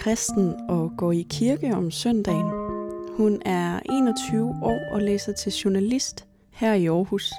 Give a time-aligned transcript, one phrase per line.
[0.00, 2.50] Kristen og går i kirke om søndagen.
[3.16, 7.32] Hun er 21 år og læser til journalist her i Aarhus.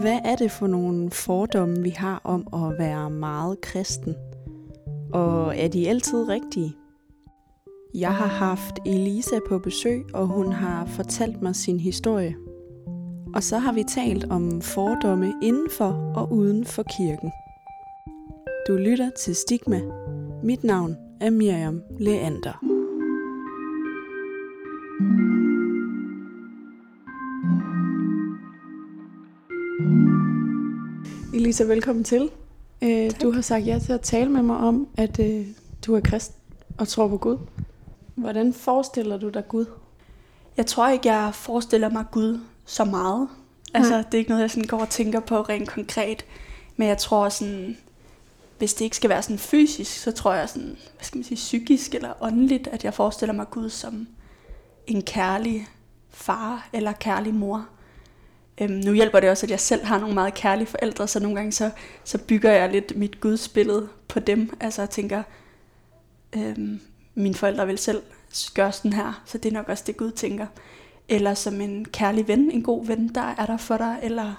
[0.00, 4.14] Hvad er det for nogle fordomme, vi har om at være meget kristen?
[5.12, 6.76] Og er de altid rigtige?
[7.94, 12.36] Jeg har haft Elisa på besøg, og hun har fortalt mig sin historie.
[13.34, 17.30] Og så har vi talt om fordomme indenfor og uden for kirken.
[18.68, 20.07] Du lytter til Stigma.
[20.42, 22.64] Mit navn er Miriam Leander.
[31.34, 32.30] Elisa, velkommen til.
[32.82, 35.46] Øh, du har sagt ja til at tale med mig om, at øh,
[35.86, 36.36] du er kristen
[36.78, 37.38] og tror på Gud.
[38.14, 39.66] Hvordan forestiller du dig Gud?
[40.56, 43.28] Jeg tror ikke, jeg forestiller mig Gud så meget.
[43.74, 44.02] Altså, Nej.
[44.02, 46.24] det er ikke noget, jeg sådan går og tænker på rent konkret.
[46.76, 47.76] Men jeg tror sådan,
[48.58, 51.36] hvis det ikke skal være sådan fysisk, så tror jeg sådan, hvad skal man sige,
[51.36, 54.08] psykisk eller åndeligt, at jeg forestiller mig Gud som
[54.86, 55.68] en kærlig
[56.10, 57.68] far eller kærlig mor.
[58.60, 61.36] Øhm, nu hjælper det også, at jeg selv har nogle meget kærlige forældre, så nogle
[61.36, 61.70] gange så,
[62.04, 64.56] så bygger jeg lidt mit gudsbillede på dem.
[64.60, 65.22] Altså jeg tænker,
[66.32, 66.80] øhm,
[67.14, 68.02] mine forældre vil selv
[68.54, 70.46] gøre sådan her, så det er nok også det Gud tænker.
[71.08, 74.34] Eller som en kærlig ven, en god ven, der er der for dig, eller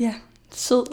[0.00, 0.14] ja,
[0.50, 0.86] sød,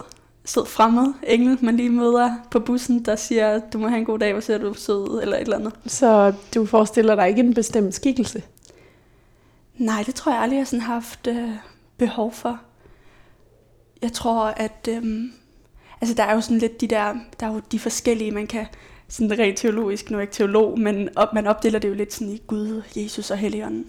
[0.45, 4.19] sød fremmed engel, man lige møder på bussen, der siger, du må have en god
[4.19, 5.73] dag, hvor ser du sød eller et eller andet.
[5.85, 8.43] Så du forestiller dig ikke en bestemt skikkelse?
[9.77, 11.49] Nej, det tror jeg aldrig, jeg sådan har haft øh,
[11.97, 12.59] behov for.
[14.01, 14.89] Jeg tror, at...
[14.89, 15.31] Øhm,
[16.01, 17.13] altså, der er jo sådan lidt de der...
[17.39, 18.65] Der er jo de forskellige, man kan...
[19.07, 22.13] Sådan rent teologisk, nu er jeg ikke teolog, men op, man opdeler det jo lidt
[22.13, 23.85] sådan i Gud, Jesus og Helligånden.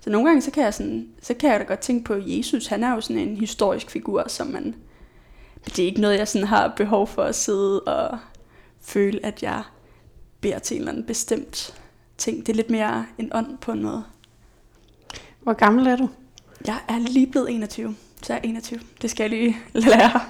[0.00, 2.66] Så nogle gange, så kan jeg, sådan, så kan jeg da godt tænke på Jesus.
[2.66, 4.74] Han er jo sådan en historisk figur, som man...
[5.66, 8.18] Det er ikke noget, jeg sådan har behov for at sidde og
[8.80, 9.62] føle, at jeg
[10.40, 11.74] beder til en eller anden bestemt
[12.18, 12.46] ting.
[12.46, 14.04] Det er lidt mere en ånd på en måde.
[15.42, 16.08] Hvor gammel er du?
[16.66, 18.80] Jeg er lige blevet 21, så jeg er 21.
[19.02, 19.56] Det skal jeg lige
[19.88, 20.20] lære.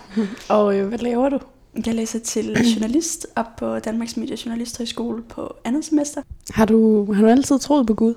[0.49, 1.39] Og øh, hvad laver du?
[1.87, 6.23] Jeg læser til journalist op på Danmarks Medie Journalisthøjskole på andet semester.
[6.51, 8.15] Har du, har du altid troet på Gud?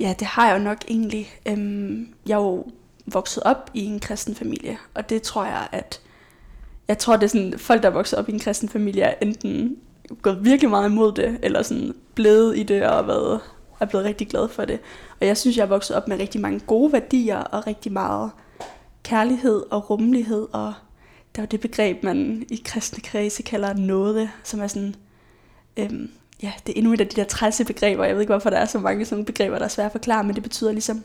[0.00, 1.30] Ja, det har jeg jo nok egentlig.
[1.46, 2.66] Øhm, jeg er jo
[3.06, 6.00] vokset op i en kristen familie, og det tror jeg, at
[6.88, 9.14] jeg tror, det er sådan, folk, der er vokset op i en kristen familie, er
[9.22, 9.76] enten
[10.22, 13.40] gået virkelig meget imod det, eller sådan blevet i det og været,
[13.80, 14.80] er blevet rigtig glad for det.
[15.20, 18.30] Og jeg synes, jeg er vokset op med rigtig mange gode værdier og rigtig meget
[19.02, 20.74] kærlighed og rummelighed, og
[21.36, 24.94] der er jo det begreb, man i kristne kredse kalder nåde, som er sådan,
[25.76, 26.10] øhm,
[26.42, 28.04] ja, det er endnu et af de der trælse begreber.
[28.04, 29.92] Jeg ved ikke, hvorfor der er så mange sådan nogle begreber, der er svære at
[29.92, 31.04] forklare, men det betyder ligesom,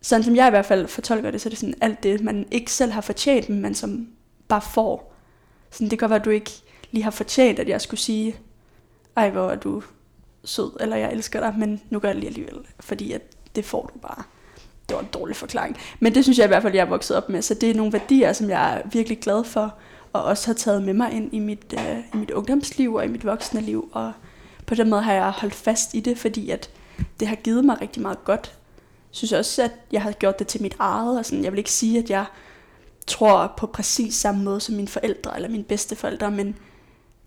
[0.00, 2.46] sådan som jeg i hvert fald fortolker det, så er det sådan alt det, man
[2.50, 4.08] ikke selv har fortjent, men man som
[4.48, 5.14] bare får.
[5.70, 6.50] Sådan, det kan godt være, at du ikke
[6.90, 8.36] lige har fortjent, at jeg skulle sige,
[9.16, 9.82] ej, hvor er du
[10.44, 13.22] sød, eller jeg elsker dig, men nu gør jeg det lige alligevel, fordi at
[13.56, 14.22] det får du bare.
[14.88, 15.76] Det var en dårlig forklaring.
[16.00, 17.74] Men det synes jeg i hvert fald, jeg er vokset op med, så det er
[17.74, 19.74] nogle værdier, som jeg er virkelig glad for,
[20.12, 23.08] og også har taget med mig ind i mit, øh, i mit ungdomsliv og i
[23.08, 24.12] mit voksne liv, og
[24.66, 26.70] på den måde har jeg holdt fast i det, fordi at
[27.20, 28.55] det har givet mig rigtig meget godt.
[29.16, 31.58] Jeg synes også, at jeg har gjort det til mit eget, og sådan, jeg vil
[31.58, 32.24] ikke sige, at jeg
[33.06, 36.56] tror på præcis samme måde som mine forældre eller mine bedsteforældre, men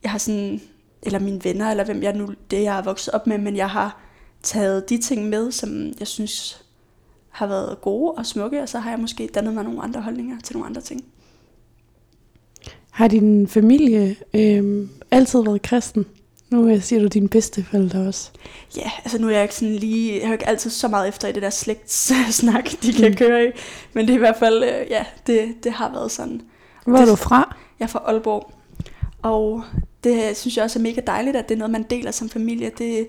[0.03, 0.61] jeg har sådan,
[1.03, 3.69] eller mine venner, eller hvem jeg nu, det jeg er vokset op med, men jeg
[3.69, 4.01] har
[4.43, 6.65] taget de ting med, som jeg synes
[7.29, 10.39] har været gode og smukke, og så har jeg måske dannet mig nogle andre holdninger
[10.39, 11.03] til nogle andre ting.
[12.89, 16.05] Har din familie øh, altid været kristen?
[16.49, 18.31] Nu øh, siger du dine bedsteforældre også.
[18.77, 21.27] Ja, altså nu er jeg ikke sådan lige, jeg har ikke altid så meget efter
[21.27, 23.51] i det der slægtssnak, de kan køre i,
[23.93, 26.41] men det er i hvert fald, øh, ja, det, det har været sådan.
[26.85, 27.55] Hvor er Det- du fra?
[27.79, 28.51] Jeg er fra Aalborg,
[29.21, 29.63] og
[30.03, 32.71] det synes jeg også er mega dejligt, at det er noget, man deler som familie.
[32.77, 33.07] Det,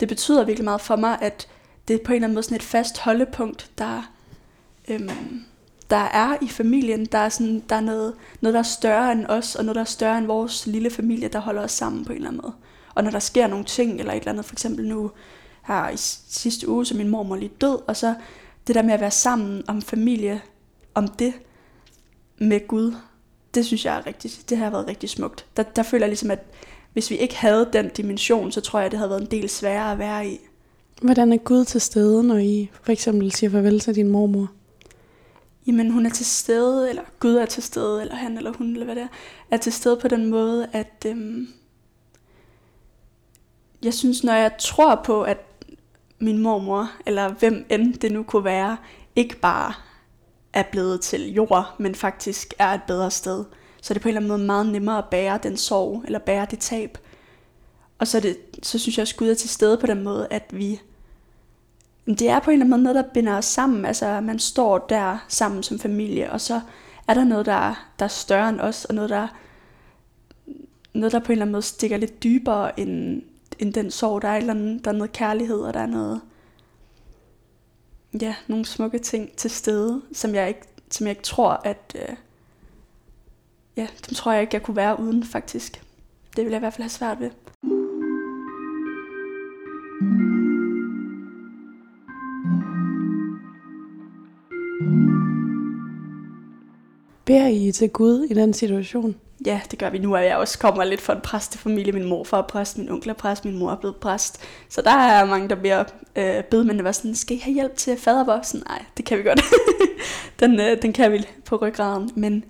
[0.00, 1.48] det betyder virkelig meget for mig, at
[1.88, 4.10] det er på en eller anden måde sådan et fast holdepunkt, der,
[4.88, 5.10] øhm,
[5.90, 7.06] der er i familien.
[7.06, 9.80] Der er, sådan, der er noget, noget, der er større end os, og noget, der
[9.80, 12.52] er større end vores lille familie, der holder os sammen på en eller anden måde.
[12.94, 15.10] Og når der sker nogle ting, eller et eller andet, for eksempel nu
[15.62, 15.96] her i
[16.28, 18.14] sidste uge, så min mormor lige død, og så
[18.66, 20.42] det der med at være sammen om familie,
[20.94, 21.32] om det
[22.38, 22.94] med Gud,
[23.54, 25.46] det synes jeg er rigtig, det har været rigtig smukt.
[25.56, 26.44] Der, der føler jeg ligesom, at
[26.92, 29.92] hvis vi ikke havde den dimension, så tror jeg, det havde været en del sværere
[29.92, 30.38] at være i.
[31.02, 34.50] Hvordan er Gud til stede, når I for eksempel siger farvel til din mormor?
[35.66, 38.84] Jamen hun er til stede, eller Gud er til stede, eller han eller hun, eller
[38.84, 39.08] hvad det er,
[39.50, 41.48] er til stede på den måde, at øhm,
[43.82, 45.38] jeg synes, når jeg tror på, at
[46.18, 48.76] min mormor, eller hvem end det nu kunne være,
[49.16, 49.74] ikke bare
[50.52, 53.44] er blevet til jord, men faktisk er et bedre sted.
[53.82, 56.18] Så er det på en eller anden måde meget nemmere at bære den sorg, eller
[56.18, 56.98] bære det tab.
[57.98, 60.44] Og så, det, så synes jeg også, Gud er til stede på den måde, at
[60.52, 60.80] vi...
[62.06, 63.84] Det er på en eller anden måde noget, der binder os sammen.
[63.84, 66.60] Altså, man står der sammen som familie, og så
[67.08, 69.28] er der noget, der er, der er større end os, og noget, der,
[70.94, 73.22] noget, der på en eller anden måde stikker lidt dybere end,
[73.62, 74.22] end den sorg.
[74.22, 76.20] Der er, eller andet, der er noget kærlighed, og der er noget,
[78.20, 80.60] ja, nogle smukke ting til stede, som jeg ikke,
[80.90, 82.16] som jeg ikke tror, at, øh,
[83.76, 85.82] ja, dem tror jeg ikke, jeg kunne være uden faktisk.
[86.36, 87.30] Det vil jeg i hvert fald have svært ved.
[97.24, 99.14] Bær I til Gud i den situation?
[99.46, 101.92] Ja, det gør vi nu, at jeg også kommer lidt fra en præstefamilie.
[101.92, 104.40] Min morfar er præst, min onkel er præst, min mor er blevet præst.
[104.68, 105.84] Så der er mange, der bliver
[106.16, 108.62] øh, bed, men det var sådan, skal I have hjælp til fadervoksen?
[108.68, 109.42] Nej, det kan vi godt.
[110.40, 112.10] den, øh, den kan vi på ryggraden.
[112.14, 112.44] Men,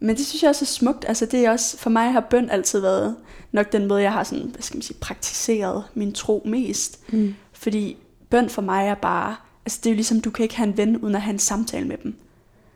[0.00, 1.04] men det synes jeg også er smukt.
[1.08, 3.16] Altså det er også, for mig har bøn altid været
[3.52, 7.12] nok den måde, jeg har sådan, hvad skal man sige, praktiseret min tro mest.
[7.12, 7.34] Mm.
[7.52, 7.96] Fordi
[8.30, 9.36] bøn for mig er bare,
[9.66, 11.38] altså det er jo ligesom, du kan ikke have en ven, uden at have en
[11.38, 12.14] samtale med dem.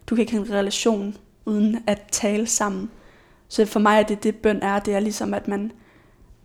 [0.07, 2.91] Du kan ikke have en relation, uden at tale sammen.
[3.53, 5.73] Så for mig er det det bøn er, det er ligesom at man,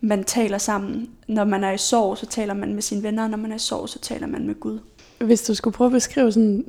[0.01, 1.09] man taler sammen.
[1.27, 3.59] Når man er i sorg, så taler man med sine venner, når man er i
[3.59, 4.79] sorg, så taler man med Gud.
[5.19, 6.65] Hvis du skulle prøve at beskrive sådan,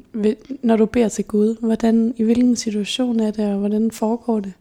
[0.63, 4.53] når du beder til Gud, hvordan, i hvilken situation er det, og hvordan foregår det?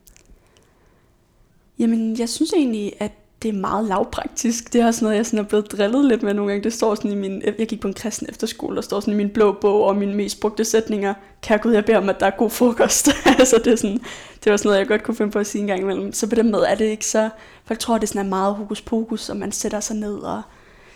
[1.79, 3.12] Jamen, jeg synes egentlig, at
[3.48, 4.74] det er meget lavpraktisk.
[4.74, 6.64] Det er også noget, jeg sådan er blevet drillet lidt med nogle gange.
[6.64, 9.18] Det står sådan i min, jeg gik på en kristen efterskole, der står sådan i
[9.18, 12.26] min blå bog og mine mest brugte sætninger, kære Gud, jeg beder om, at der
[12.26, 13.10] er god frokost.
[13.40, 14.00] altså det, er sådan,
[14.44, 16.14] det var sådan noget, jeg godt kunne finde på at sige en gang imellem.
[16.14, 17.30] Så på den måde er det ikke så,
[17.66, 20.42] folk tror, det sådan er meget hokus pokus, og man sætter sig ned og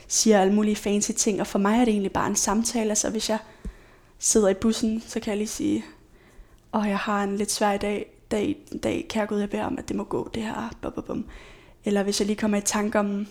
[0.07, 1.41] siger alle mulige fancy ting.
[1.41, 2.89] Og for mig er det egentlig bare en samtale.
[2.89, 3.37] Altså hvis jeg
[4.19, 5.85] sidder i bussen, så kan jeg lige sige,
[6.71, 9.87] og jeg har en lidt svær dag, dag, dag kære Gud, jeg beder om, at
[9.87, 10.73] det må gå det her.
[10.81, 11.25] Bum, bum, bum.
[11.85, 13.27] Eller hvis jeg lige kommer i tanke om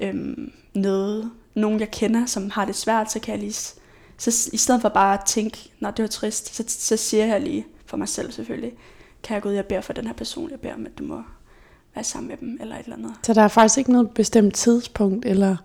[0.00, 3.52] øhm, noget, nogen jeg kender, som har det svært, så kan jeg lige,
[4.18, 7.40] så i stedet for bare at tænke, når det var trist, så, så siger jeg
[7.40, 8.72] lige for mig selv selvfølgelig,
[9.22, 11.04] kan jeg gå ud, jeg beder for den her person, jeg beder om, at du
[11.04, 11.22] må
[11.94, 13.12] være sammen med dem, eller et eller andet.
[13.22, 15.56] Så der er faktisk ikke noget bestemt tidspunkt, eller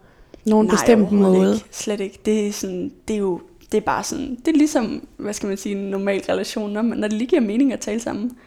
[0.45, 1.53] nogen Nej, bestemt måde?
[1.53, 1.65] Ikke.
[1.71, 2.19] Slet ikke.
[2.25, 3.41] Det er, sådan, det er jo
[3.71, 6.81] det er bare sådan, det er ligesom, hvad skal man sige, en normal relation, når,
[6.81, 8.37] når det lige giver mening at tale sammen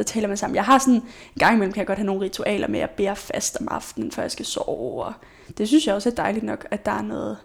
[0.00, 0.54] så taler man sammen.
[0.54, 1.02] Jeg har sådan, en
[1.38, 4.22] gang imellem kan jeg godt have nogle ritualer med at bære fast om aftenen, før
[4.22, 5.04] jeg skal sove.
[5.04, 5.12] Og
[5.58, 7.36] det synes jeg også er dejligt nok, at der er noget.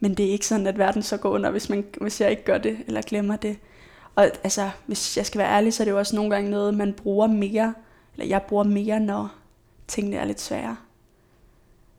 [0.00, 2.44] Men det er ikke sådan, at verden så går under, hvis, man, hvis jeg ikke
[2.44, 3.58] gør det, eller glemmer det.
[4.14, 6.74] Og altså, hvis jeg skal være ærlig, så er det jo også nogle gange noget,
[6.74, 7.74] man bruger mere,
[8.14, 9.34] eller jeg bruger mere, når
[9.88, 10.76] tingene er lidt svære.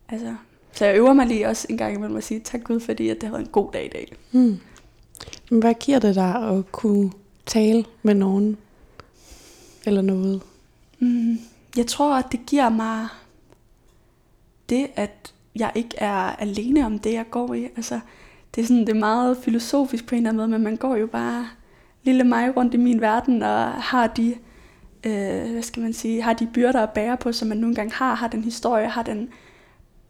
[0.10, 0.36] Altså,
[0.72, 3.16] så jeg øver mig lige også en gang imellem at sige tak Gud, fordi at
[3.16, 4.16] det har været en god dag i dag.
[4.32, 4.60] Hmm.
[5.50, 7.12] Men hvad giver det dig at kunne
[7.46, 8.58] tale med nogen
[9.88, 10.42] eller noget?
[11.00, 11.40] Mm,
[11.78, 13.08] jeg tror, at det giver mig
[14.70, 17.64] det, at jeg ikke er alene om det, jeg går i.
[17.64, 18.00] Altså,
[18.56, 20.96] det er, sådan, det er meget filosofisk på en eller anden måde, men man går
[20.96, 21.50] jo bare
[22.04, 24.36] lille mig rundt i min verden og har de,
[25.04, 27.94] øh, hvad skal man sige, har de byrder at bære på, som man nogle gange
[27.94, 29.30] har, har den historie, har den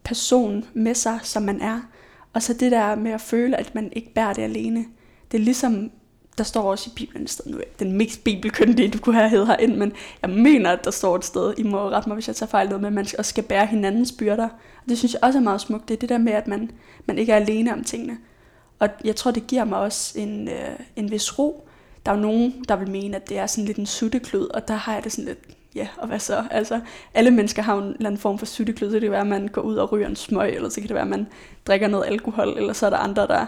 [0.04, 1.80] person med sig, som man er.
[2.32, 4.84] Og så det der med at føle, at man ikke bærer det alene.
[5.32, 5.90] Det er ligesom
[6.38, 9.46] der står også i Bibelen et sted, nu den mest bibelkyndige, du kunne have hed
[9.46, 9.92] herind, men
[10.22, 12.68] jeg mener, at der står et sted, I må rette mig, hvis jeg tager fejl
[12.68, 14.44] noget med, at man også skal bære hinandens byrder.
[14.44, 16.70] Og det synes jeg også er meget smukt, det er det der med, at man,
[17.06, 18.18] man ikke er alene om tingene.
[18.78, 21.68] Og jeg tror, det giver mig også en, øh, en vis ro.
[22.06, 24.68] Der er jo nogen, der vil mene, at det er sådan lidt en sutteklud, og
[24.68, 25.38] der har jeg det sådan lidt,
[25.74, 26.44] ja, og hvad så?
[26.50, 26.80] Altså,
[27.14, 29.48] alle mennesker har en eller anden form for sutteklud, så det kan være, at man
[29.48, 31.26] går ud og ryger en smøg, eller så kan det være, at man
[31.66, 33.46] drikker noget alkohol, eller så er der andre, der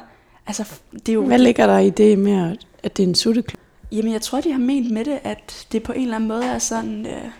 [0.50, 1.26] Altså, det er jo...
[1.26, 3.60] Hvad ligger der i det med, at det er en sutteklub?
[3.92, 6.44] Jamen, jeg tror, de har ment med det, at det på en eller anden måde
[6.44, 7.06] er sådan...
[7.06, 7.30] Øh,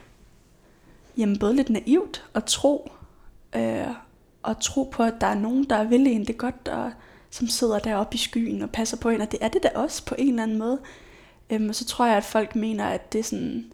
[1.16, 2.92] jamen, både lidt naivt at tro,
[3.56, 3.86] øh,
[4.42, 6.90] og tro på, at der er nogen, der vil en det godt, og
[7.30, 10.04] som sidder deroppe i skyen og passer på en, og det er det da også
[10.04, 10.78] på en eller anden måde.
[11.50, 13.72] Øhm, og så tror jeg, at folk mener, at det er sådan,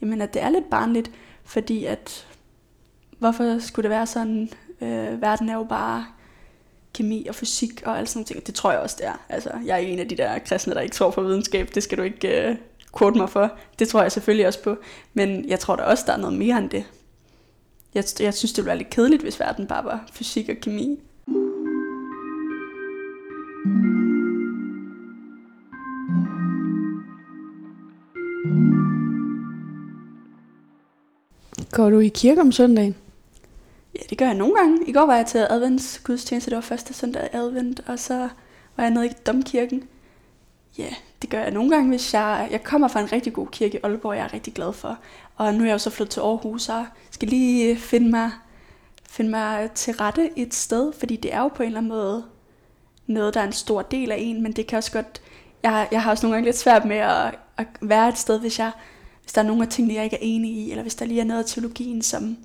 [0.00, 1.10] jamen, at det er lidt barnligt,
[1.44, 2.26] fordi at,
[3.18, 4.50] hvorfor skulle det være sådan,
[4.80, 6.06] øh, verden er jo bare
[6.94, 8.46] kemi og fysik og alt sådan ting.
[8.46, 9.24] Det tror jeg også, det er.
[9.28, 11.68] Altså, jeg er en af de der kristne, der ikke tror på videnskab.
[11.74, 12.56] Det skal du ikke uh,
[12.98, 13.52] quote mig for.
[13.78, 14.76] Det tror jeg selvfølgelig også på.
[15.14, 16.84] Men jeg tror da også, der er noget mere end det.
[17.94, 20.98] Jeg, jeg synes, det ville være lidt kedeligt, hvis verden bare var fysik og kemi.
[31.70, 32.96] Går du i kirke om søndagen?
[33.94, 34.88] Ja, det gør jeg nogle gange.
[34.88, 38.28] I går var jeg til adventsgudstjeneste, det var første søndag i advent, og så
[38.76, 39.88] var jeg nede i domkirken.
[40.78, 40.88] Ja,
[41.22, 42.48] det gør jeg nogle gange, hvis jeg...
[42.50, 44.98] Jeg kommer fra en rigtig god kirke i Aalborg, jeg er rigtig glad for.
[45.36, 48.30] Og nu er jeg jo så flyttet til Aarhus, og skal lige finde mig,
[49.10, 52.24] finde mig til rette et sted, fordi det er jo på en eller anden måde
[53.06, 55.22] noget, der er en stor del af en, men det kan også godt...
[55.62, 58.58] Jeg, jeg har også nogle gange lidt svært med at, at være et sted, hvis,
[58.58, 58.70] jeg,
[59.22, 61.20] hvis der er nogle af tingene, jeg ikke er enig i, eller hvis der lige
[61.20, 62.36] er noget af teologien, som,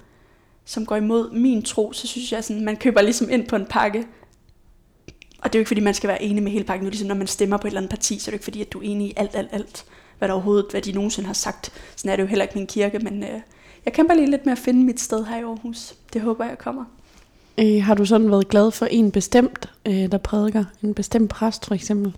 [0.67, 3.65] som går imod min tro, så synes jeg sådan, man køber ligesom ind på en
[3.65, 4.07] pakke.
[5.41, 6.83] Og det er jo ikke fordi, man skal være enig med hele pakken.
[6.83, 8.61] Nu ligesom når man stemmer på et eller andet parti, så er det ikke fordi,
[8.61, 9.85] at du er enig i alt, alt, alt,
[10.17, 11.71] hvad der overhovedet, hvad de nogensinde har sagt.
[11.95, 13.39] Sådan er det jo heller ikke min kirke, men øh,
[13.85, 15.95] jeg kæmper lige lidt med at finde mit sted her i Aarhus.
[16.13, 16.85] Det håber jeg kommer.
[17.57, 20.65] Øh, har du sådan været glad for en bestemt, øh, der prædiker?
[20.83, 22.15] En bestemt præst for eksempel?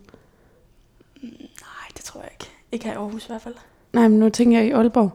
[1.22, 2.52] Nej, det tror jeg ikke.
[2.72, 3.56] Ikke her i Aarhus i hvert fald.
[3.94, 5.12] Nej, men nu tænker jeg i Aalborg.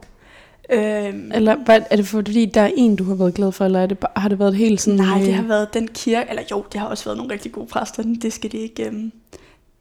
[0.69, 3.79] Øhm, Eller hvad, er det fordi, der er en, du har været glad for, eller
[3.79, 4.99] er det, bare- har det været helt sådan...
[4.99, 7.51] Nej, det øh, har været den kirke, eller jo, det har også været nogle rigtig
[7.51, 9.11] gode præster, det skal de ikke, øhm,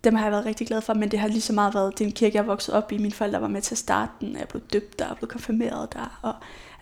[0.05, 2.05] dem har jeg været rigtig glad for, men det har lige så meget været, det
[2.05, 4.37] er en kirke, jeg vokset op i, mine forældre var med til at starte den,
[4.39, 6.33] jeg blev døbt der, og blev konfirmeret der, og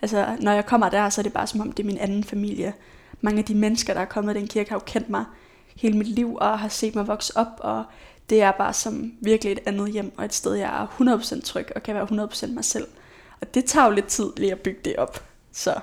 [0.01, 2.23] altså, når jeg kommer der, så er det bare som om, det er min anden
[2.23, 2.73] familie.
[3.21, 5.25] Mange af de mennesker, der er kommet i den kirke, har jo kendt mig
[5.75, 7.83] hele mit liv, og har set mig vokse op, og
[8.29, 11.67] det er bare som virkelig et andet hjem, og et sted, jeg er 100% tryg,
[11.75, 12.87] og kan være 100% mig selv.
[13.41, 15.73] Og det tager jo lidt tid lige at bygge det op, så,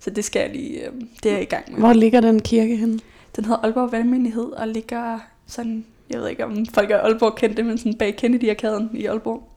[0.00, 0.92] så det skal jeg lige, øh,
[1.22, 1.78] det er jeg i gang med.
[1.78, 3.00] Hvor ligger den kirke henne?
[3.36, 7.62] Den hedder Aalborg Valgmenighed og ligger sådan, jeg ved ikke om folk er Aalborg kendte,
[7.62, 9.48] men sådan bag Kennedy-arkaden i Aalborg.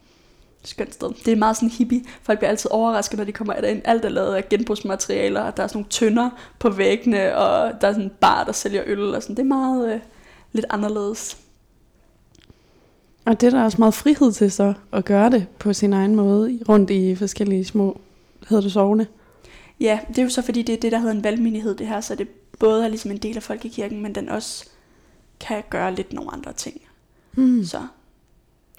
[0.64, 1.10] Skønt sted.
[1.26, 2.04] Det er meget sådan hippie.
[2.24, 3.82] Folk bliver altid overrasket, når de kommer ind.
[3.86, 7.88] Alt er lavet af genbrugsmaterialer, og der er sådan nogle tønder på væggene, og der
[7.88, 9.36] er sådan en bar, der sælger øl, og sådan.
[9.36, 10.00] Det er meget øh,
[10.52, 11.38] lidt anderledes.
[13.26, 16.16] Og det er der også meget frihed til så, at gøre det på sin egen
[16.16, 18.02] måde, rundt i forskellige små,
[18.50, 19.08] hedder det sovne.
[19.80, 22.02] Ja, det er jo så fordi, det er det, der hedder en valgmenighed, det her,
[22.02, 22.28] så det
[22.60, 24.66] både er ligesom en del af folkekirken, men den også
[25.40, 26.82] kan gøre lidt nogle andre ting.
[27.32, 27.64] Hmm.
[27.64, 27.82] Så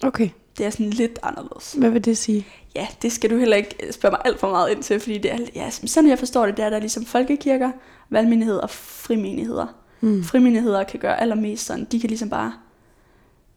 [0.02, 1.72] Okay, det er sådan lidt anderledes.
[1.72, 2.46] hvad vil det sige?
[2.74, 5.32] Ja, det skal du heller ikke spørge mig alt for meget ind til, fordi det
[5.32, 7.70] er, ja, sådan jeg forstår det, det er, der er ligesom folkekirker,
[8.10, 9.66] valgmenigheder og frimenigheder.
[10.00, 10.24] Hmm.
[10.24, 12.52] Frimenigheder kan gøre allermest sådan, de kan ligesom bare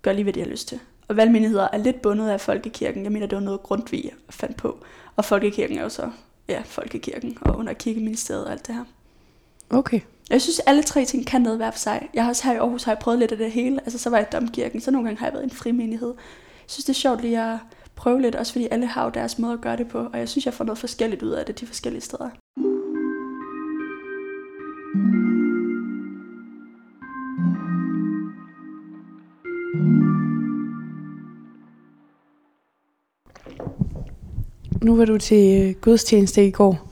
[0.01, 0.79] gøre lige, hvad de har lyst til.
[1.07, 3.03] Og valgmenigheder er lidt bundet af folkekirken.
[3.03, 4.77] Jeg mener, det var noget Grundtvig fandt på.
[5.15, 6.11] Og folkekirken er jo så,
[6.47, 8.83] ja, folkekirken og under kirkeministeriet og alt det her.
[9.69, 9.99] Okay.
[10.29, 12.09] Jeg synes, alle tre ting kan noget hver for sig.
[12.13, 13.79] Jeg har også her i Aarhus har jeg prøvet lidt af det hele.
[13.81, 16.13] Altså, så var jeg i domkirken, så nogle gange har jeg været i en frimenighed.
[16.17, 17.57] Jeg synes, det er sjovt lige at
[17.95, 19.99] prøve lidt, også fordi alle har jo deres måde at gøre det på.
[20.13, 22.29] Og jeg synes, jeg får noget forskelligt ud af det de forskellige steder.
[34.81, 36.89] Nu var du til øh, gudstjeneste i går,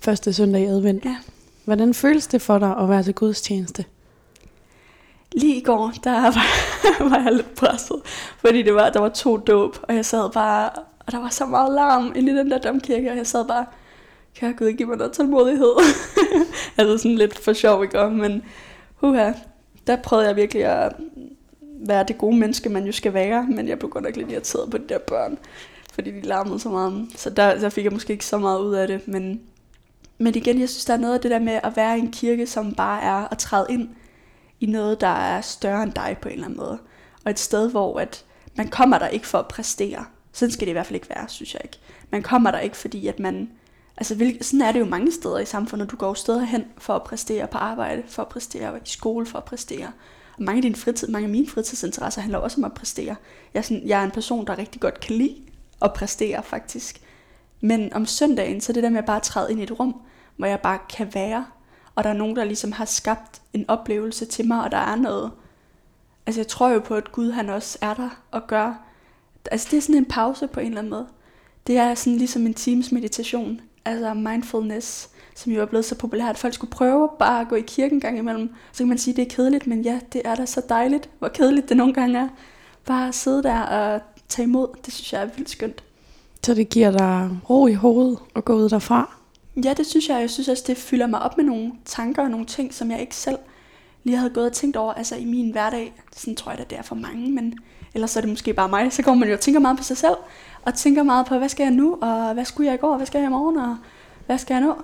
[0.00, 1.04] første søndag i advent.
[1.04, 1.16] Ja.
[1.64, 3.84] Hvordan føles det for dig at være til gudstjeneste?
[5.32, 7.96] Lige i går, der var, var jeg lidt presset,
[8.38, 10.70] fordi det var, der var to dåb, og jeg sad bare,
[11.06, 13.66] og der var så meget larm inde i den der domkirke, og jeg sad bare,
[14.34, 15.72] kære Gud, giv mig noget tålmodighed.
[16.78, 18.10] altså sådan lidt for sjov, ikke?
[18.10, 18.42] Men
[18.94, 19.32] huha,
[19.86, 20.92] der prøvede jeg virkelig at
[21.86, 24.70] være det gode menneske, man jo skal være, men jeg blev godt nok lidt irriteret
[24.70, 25.38] på de der børn,
[26.00, 27.08] fordi de larmede så meget.
[27.16, 29.40] Så der, der fik jeg måske ikke så meget ud af det, men,
[30.18, 32.12] men igen, jeg synes, der er noget af det der med at være i en
[32.12, 33.88] kirke, som bare er at træde ind
[34.60, 36.78] i noget, der er større end dig på en eller anden måde.
[37.24, 38.24] Og et sted, hvor at
[38.56, 40.04] man kommer der ikke for at præstere.
[40.32, 41.78] Sådan skal det i hvert fald ikke være, synes jeg ikke.
[42.10, 43.50] Man kommer der ikke, fordi at man...
[43.96, 45.90] Altså, hvil- sådan er det jo mange steder i samfundet.
[45.90, 49.26] Du går jo steder hen for at præstere på arbejde, for at præstere i skole,
[49.26, 49.92] for at præstere.
[50.36, 53.16] Og mange af, din fritid, mange af mine fritidsinteresser handler også om at præstere.
[53.54, 55.36] Jeg er, sådan, jeg er en person, der rigtig godt kan lide
[55.82, 57.00] at præstere, faktisk.
[57.60, 60.00] Men om søndagen, så er det der med at bare træde ind i et rum,
[60.36, 61.46] hvor jeg bare kan være.
[61.94, 64.96] Og der er nogen, der ligesom har skabt en oplevelse til mig, og der er
[64.96, 65.30] noget...
[66.26, 68.74] Altså jeg tror jo på, at Gud han også er der og gør...
[69.50, 71.06] Altså det er sådan en pause på en eller anden måde.
[71.66, 76.38] Det er sådan ligesom en times meditation, altså mindfulness, som jo er blevet så populært.
[76.38, 78.54] Folk skulle prøve bare at gå i kirken gang imellem.
[78.72, 81.10] Så kan man sige, at det er kedeligt, men ja, det er da så dejligt,
[81.18, 82.28] hvor kedeligt det nogle gange er.
[82.86, 85.84] Bare at sidde der og tage imod, det synes jeg er vildt skønt.
[86.44, 89.16] Så det giver dig ro i hovedet at gå ud derfra?
[89.64, 90.20] Ja, det synes jeg.
[90.20, 93.00] Jeg synes også, det fylder mig op med nogle tanker og nogle ting, som jeg
[93.00, 93.38] ikke selv
[94.04, 94.92] lige havde gået og tænkt over.
[94.92, 97.58] Altså i min hverdag, sådan tror jeg da, det er for mange, men
[97.94, 98.92] ellers er det måske bare mig.
[98.92, 100.16] Så går man jo og tænker meget på sig selv,
[100.62, 102.96] og tænker meget på, hvad skal jeg nu, og hvad skulle jeg i går, og
[102.96, 103.76] hvad skal jeg i morgen, og
[104.26, 104.74] hvad skal jeg nu?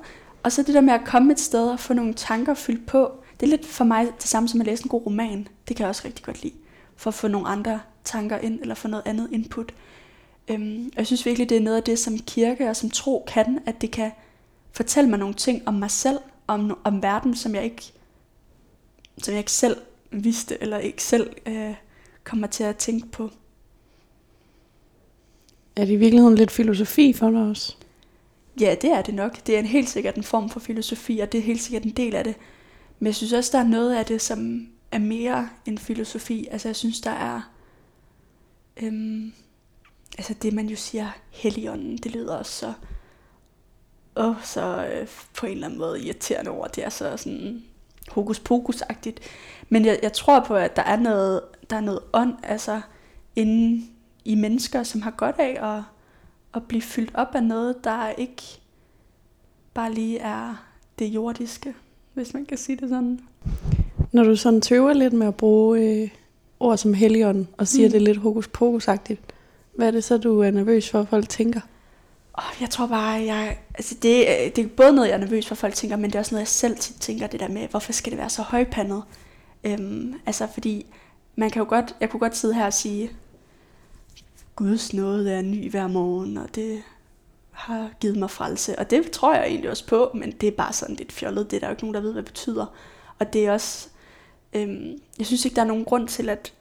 [0.43, 3.13] Og så det der med at komme et sted og få nogle tanker fyldt på,
[3.41, 5.49] det er lidt for mig det samme som at læse en god roman.
[5.69, 6.55] Det kan jeg også rigtig godt lide,
[6.97, 9.75] for at få nogle andre tanker ind, eller få noget andet input.
[10.49, 13.25] Øhm, og jeg synes virkelig, det er noget af det, som kirke og som tro
[13.27, 14.11] kan, at det kan
[14.73, 17.83] fortælle mig nogle ting om mig selv, om, om verden, som jeg ikke,
[19.23, 19.77] som jeg ikke selv
[20.11, 21.75] vidste, eller ikke selv øh,
[22.25, 23.31] kommer til at tænke på.
[25.77, 27.77] Er det i virkeligheden lidt filosofi for dig også?
[28.61, 29.47] Ja, det er det nok.
[29.47, 31.91] Det er en helt sikkert en form for filosofi, og det er helt sikkert en
[31.91, 32.35] del af det.
[32.99, 36.49] Men jeg synes også, der er noget af det, som er mere end filosofi.
[36.51, 37.51] Altså jeg synes, der er...
[38.83, 39.33] Øhm,
[40.19, 42.73] altså det, man jo siger, heligånden, det lyder også så...
[44.17, 46.73] Åh, så øh, på en eller anden måde irriterende ord.
[46.73, 47.63] Det er så sådan
[48.09, 49.21] hokus pokus-agtigt.
[49.69, 51.41] Men jeg, jeg tror på, at der er noget,
[51.71, 52.81] der er noget ånd, altså
[53.37, 53.91] inden
[54.25, 55.83] i mennesker, som har godt af at,
[56.55, 58.43] at blive fyldt op af noget, der ikke
[59.75, 60.67] bare lige er
[60.99, 61.75] det jordiske,
[62.15, 63.21] hvis man kan sige det sådan.
[64.13, 66.11] Når du sådan tøver lidt med at bruge øh,
[66.61, 67.93] ord som helligånd, og siger mm.
[67.93, 69.21] det lidt hokus pokus-agtigt,
[69.75, 71.61] hvad er det så, du er nervøs for, at folk tænker?
[72.35, 75.55] Oh, jeg tror bare, jeg, altså det, det er både noget, jeg er nervøs for,
[75.55, 77.69] at folk tænker, men det er også noget, jeg selv tit tænker, det der med,
[77.69, 79.03] hvorfor skal det være så højpandet?
[79.65, 80.87] Øhm, altså fordi,
[81.37, 83.11] man kan jo godt, jeg kunne godt sidde her og sige,
[84.57, 86.83] Guds nåde er ny hver morgen, og det
[87.51, 88.79] har givet mig frelse.
[88.79, 91.51] Og det tror jeg egentlig også på, men det er bare sådan lidt fjollet.
[91.51, 92.67] Det er der jo ikke nogen, der ved, hvad det betyder.
[93.19, 93.89] Og det er også...
[94.57, 96.53] Øhm, jeg synes ikke, der er nogen grund til, at,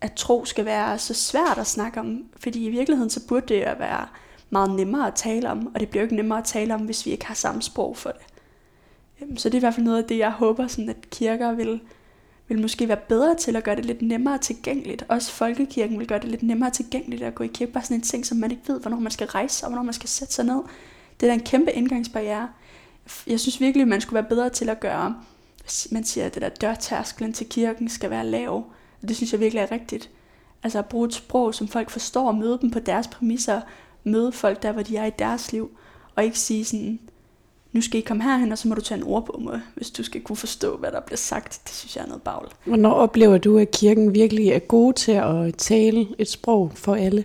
[0.00, 2.24] at tro skal være så svært at snakke om.
[2.36, 4.06] Fordi i virkeligheden, så burde det at være
[4.50, 5.66] meget nemmere at tale om.
[5.74, 7.96] Og det bliver jo ikke nemmere at tale om, hvis vi ikke har samme sprog
[7.96, 8.20] for det.
[9.20, 11.52] Øhm, så det er i hvert fald noget af det, jeg håber, sådan at kirker
[11.52, 11.80] vil
[12.48, 15.04] vil måske være bedre til at gøre det lidt nemmere tilgængeligt.
[15.08, 17.72] Også folkekirken vil gøre det lidt nemmere tilgængeligt at gå i kirke.
[17.72, 19.94] Bare sådan en ting, som man ikke ved, hvornår man skal rejse, og hvornår man
[19.94, 20.62] skal sætte sig ned.
[21.20, 22.48] Det er da en kæmpe indgangsbarriere.
[23.26, 25.14] Jeg synes virkelig, man skulle være bedre til at gøre,
[25.90, 28.54] man siger, at det der dørtærsklen til kirken skal være lav.
[29.02, 30.10] Og det synes jeg virkelig er rigtigt.
[30.62, 33.60] Altså at bruge et sprog, som folk forstår, og møde dem på deres præmisser,
[34.04, 35.70] møde folk der, hvor de er i deres liv,
[36.14, 37.00] og ikke sige sådan,
[37.72, 40.02] nu skal I komme herhen, og så må du tage en ordbog med, hvis du
[40.02, 41.60] skal kunne forstå, hvad der bliver sagt.
[41.64, 42.48] Det synes jeg er noget bagl.
[42.64, 47.24] Hvornår oplever du, at kirken virkelig er god til at tale et sprog for alle?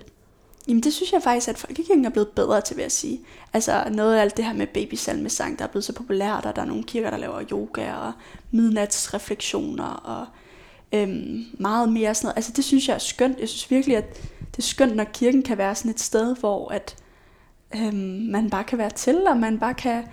[0.68, 3.22] Jamen det synes jeg faktisk, at folkekirken er blevet bedre til, vil jeg sige.
[3.54, 6.62] Altså noget af alt det her med babysalmesang, der er blevet så populært, og der
[6.62, 8.12] er nogle kirker, der laver yoga og
[8.52, 10.26] midnatsrefleksioner og
[10.94, 12.38] øhm, meget mere sådan noget.
[12.38, 13.40] Altså det synes jeg er skønt.
[13.40, 16.72] Jeg synes virkelig, at det er skønt, når kirken kan være sådan et sted, hvor
[16.72, 16.96] at
[17.76, 20.04] øhm, man bare kan være til, og man bare kan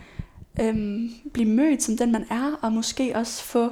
[0.60, 3.70] øhm, blive mødt som den man er, og måske også få,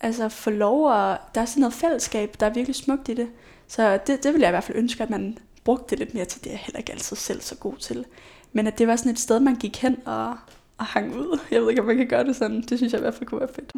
[0.00, 3.28] altså få lov, og der er sådan noget fællesskab, der er virkelig smukt i det.
[3.68, 5.38] Så det, det vil jeg i hvert fald ønske, at man
[5.68, 6.44] brugte det lidt mere til.
[6.44, 8.04] Det jeg heller ikke altid selv så god til.
[8.52, 10.34] Men at det var sådan et sted, man gik hen og,
[10.78, 11.38] og hang ud.
[11.50, 12.60] Jeg ved ikke, om man kan gøre det sådan.
[12.60, 13.72] Det synes jeg i hvert fald kunne være fedt.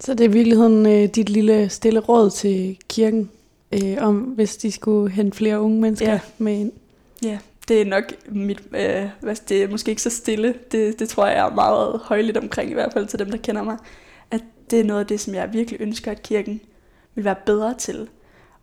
[0.00, 3.30] Så det er i virkeligheden øh, dit lille stille råd til kirken,
[3.72, 6.20] øh, om hvis de skulle hente flere unge mennesker ja.
[6.38, 6.72] med ind.
[7.22, 9.08] Ja, det er nok mit, øh,
[9.48, 12.74] det er måske ikke så stille, det, det tror jeg er meget højligt omkring, i
[12.74, 13.78] hvert fald til dem, der kender mig,
[14.30, 16.60] at det er noget af det, som jeg virkelig ønsker, at kirken
[17.14, 18.08] vil være bedre til.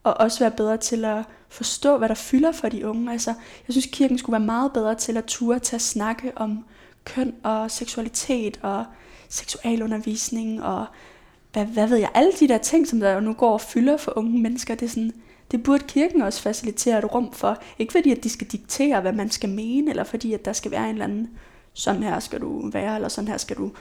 [0.04, 3.12] Og også være bedre til at forstå, hvad der fylder for de unge.
[3.12, 3.30] Altså,
[3.68, 6.66] jeg synes, kirken skulle være meget bedre til at ture til at snakke om
[7.04, 8.86] køn og seksualitet og
[9.30, 10.86] seksualundervisning og
[11.54, 14.18] hvad, hvad ved jeg, alle de der ting, som der nu går og fylder for
[14.18, 15.14] unge mennesker, det er sådan,
[15.56, 17.58] det burde kirken også facilitere et rum for.
[17.80, 20.72] Ikke fordi, at de skal diktere, hvad man skal mene, eller fordi, at der skal
[20.72, 21.30] være en eller anden,
[21.74, 23.72] sådan her skal du være, eller sådan her skal du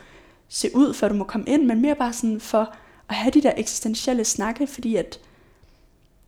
[0.49, 2.75] se ud, før du må komme ind, men mere bare sådan for
[3.09, 5.21] at have de der eksistentielle snakke, fordi at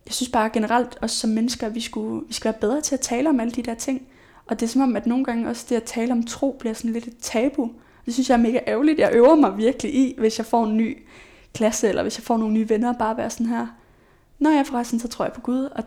[0.05, 3.01] jeg synes bare generelt, også som mennesker, vi, skulle, vi skal være bedre til at
[3.01, 4.07] tale om alle de der ting.
[4.47, 6.73] Og det er som om, at nogle gange også det at tale om tro bliver
[6.73, 7.71] sådan lidt et tabu.
[8.05, 8.99] Det synes jeg er mega ærgerligt.
[8.99, 10.97] Jeg øver mig virkelig i, hvis jeg får en ny
[11.53, 13.67] klasse, eller hvis jeg får nogle nye venner, bare være sådan her,
[14.39, 15.83] når jeg er forresten, så tror jeg på Gud, og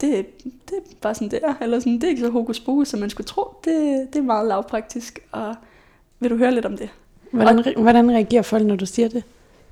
[0.00, 0.26] det,
[0.70, 3.10] det er bare sådan der, eller sådan, det er ikke så hokus pokus, som man
[3.10, 5.54] skulle tro, det, det er meget lavpraktisk, og
[6.20, 6.90] vil du høre lidt om det?
[7.30, 9.24] Hvordan, og, hvordan reagerer folk, når du siger det?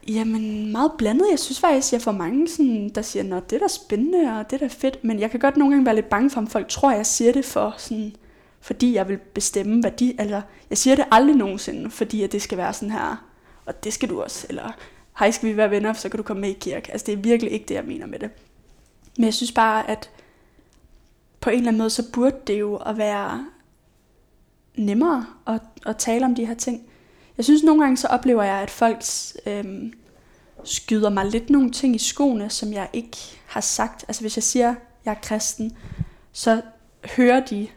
[0.08, 1.26] Jamen, meget blandet.
[1.30, 4.50] Jeg synes faktisk, jeg får mange, sådan, der siger, at det er da spændende, og
[4.50, 5.04] det er da fedt.
[5.04, 7.32] Men jeg kan godt nogle gange være lidt bange for, om folk tror, jeg siger
[7.32, 8.12] det for, sådan,
[8.60, 10.14] fordi jeg vil bestemme, hvad de...
[10.18, 13.26] Altså, jeg siger det aldrig nogensinde, fordi at det skal være sådan her,
[13.66, 14.46] og det skal du også.
[14.48, 14.72] Eller
[15.18, 16.92] hej, skal vi være venner, så kan du komme med i kirke.
[16.92, 18.30] Altså det er virkelig ikke det, jeg mener med det.
[19.16, 20.10] Men jeg synes bare, at
[21.40, 23.46] på en eller anden måde, så burde det jo at være
[24.74, 26.82] nemmere at, at tale om de her ting.
[27.36, 29.92] Jeg synes nogle gange, så oplever jeg, at folks øhm,
[30.64, 34.04] skyder mig lidt nogle ting i skoene, som jeg ikke har sagt.
[34.08, 35.76] Altså hvis jeg siger, jeg er kristen,
[36.32, 36.62] så
[37.16, 37.68] hører de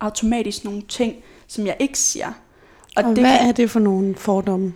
[0.00, 2.32] automatisk nogle ting, som jeg ikke siger.
[2.96, 4.74] Og, og det hvad kan, er det for nogle fordomme?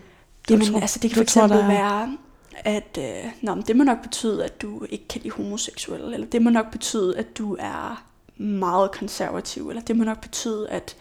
[0.51, 2.17] Jamen, tror, altså det kan eksempel tror, være,
[2.65, 6.43] at øh, nå, det må nok betyde, at du ikke kan lide homoseksuel, eller det
[6.43, 8.05] må nok betyde, at du er
[8.37, 10.97] meget konservativ, eller det må nok betyde, at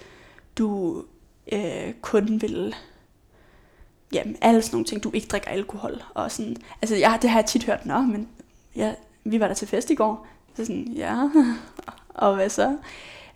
[0.57, 1.03] du
[1.51, 2.75] øh, kun vil
[4.13, 7.39] jamen, alle sådan nogle ting, du ikke drikker alkohol, og sådan, altså jeg, det har
[7.39, 8.27] jeg tit hørt, nå, men
[8.75, 11.29] ja, vi var der til fest i går, så sådan, ja,
[12.09, 12.77] og hvad så?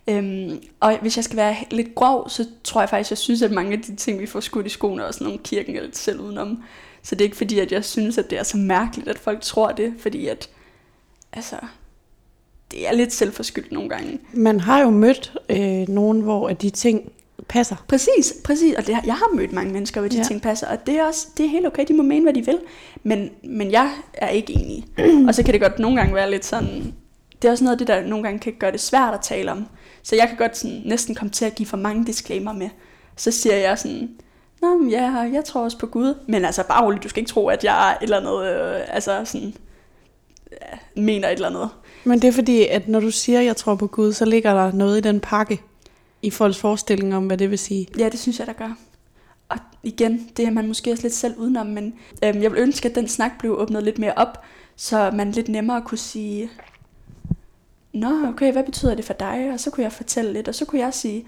[0.08, 3.50] Øhm, og hvis jeg skal være lidt grov, så tror jeg faktisk, jeg synes, at
[3.50, 5.96] mange af de ting, vi får skudt i skoene, er også nogle kirken er lidt
[5.96, 6.62] selv udenom.
[7.02, 9.40] Så det er ikke fordi, at jeg synes, at det er så mærkeligt, at folk
[9.40, 10.48] tror det, fordi at,
[11.32, 11.56] altså,
[12.70, 14.18] det er lidt selvforskyldt nogle gange.
[14.32, 17.12] Man har jo mødt øh, nogen, hvor at de ting
[17.48, 17.76] passer.
[17.88, 18.74] Præcis, præcis.
[18.74, 20.22] Og det, jeg har mødt mange mennesker, hvor de ja.
[20.22, 20.66] ting passer.
[20.66, 22.58] Og det er også det er helt okay, de må mene, hvad de vil.
[23.02, 24.84] Men, men jeg er ikke enig.
[25.28, 26.94] og så kan det godt nogle gange være lidt sådan...
[27.42, 29.52] Det er også noget af det, der nogle gange kan gøre det svært at tale
[29.52, 29.66] om.
[30.02, 32.68] Så jeg kan godt sådan, næsten komme til at give for mange disclaimer med.
[33.16, 34.08] Så siger jeg sådan,
[34.62, 36.14] Nå, men ja, jeg tror også på Gud.
[36.26, 38.80] Men altså bare roligt, du skal ikke tro, at jeg er et eller andet, øh,
[38.88, 39.54] altså sådan,
[40.52, 41.68] ja, mener et eller andet.
[42.04, 44.54] Men det er fordi, at når du siger, at jeg tror på Gud, så ligger
[44.54, 45.60] der noget i den pakke,
[46.22, 47.86] i folks forestilling om, hvad det vil sige.
[47.98, 48.76] Ja, det synes jeg, der gør.
[49.48, 52.88] Og igen, det er man måske også lidt selv udenom, men øhm, jeg vil ønske,
[52.88, 54.44] at den snak blev åbnet lidt mere op,
[54.76, 56.50] så man lidt nemmere kunne sige,
[57.92, 59.50] Nå, okay, hvad betyder det for dig?
[59.52, 61.26] Og så kunne jeg fortælle lidt, og så kunne jeg sige,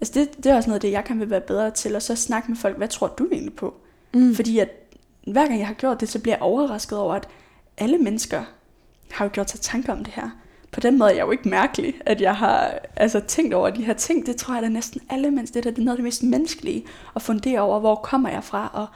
[0.00, 2.02] altså det, det er også noget af det, jeg kan vil være bedre til, og
[2.02, 3.74] så snakke med folk, hvad tror du egentlig på?
[4.14, 4.34] Mm.
[4.34, 4.68] Fordi at
[5.26, 7.28] hver gang jeg har gjort det, så bliver jeg overrasket over, at
[7.78, 8.44] alle mennesker
[9.10, 10.30] har jo gjort sig tanker om det her
[10.72, 13.84] på den måde er jeg jo ikke mærkelig, at jeg har altså, tænkt over de
[13.84, 14.26] her ting.
[14.26, 16.84] Det tror jeg da næsten alle mennesker, det, er noget af det mest menneskelige,
[17.16, 18.86] at fundere over, hvor kommer jeg fra, og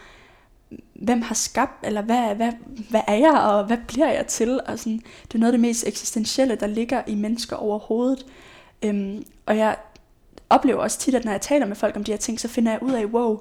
[0.94, 2.52] hvem har skabt, eller hvad, hvad,
[2.90, 4.60] hvad er jeg, og hvad bliver jeg til?
[4.66, 8.26] Og sådan, det er noget af det mest eksistentielle, der ligger i mennesker overhovedet.
[8.82, 9.76] Øhm, og jeg
[10.50, 12.72] oplever også tit, at når jeg taler med folk om de her ting, så finder
[12.72, 13.40] jeg ud af, wow,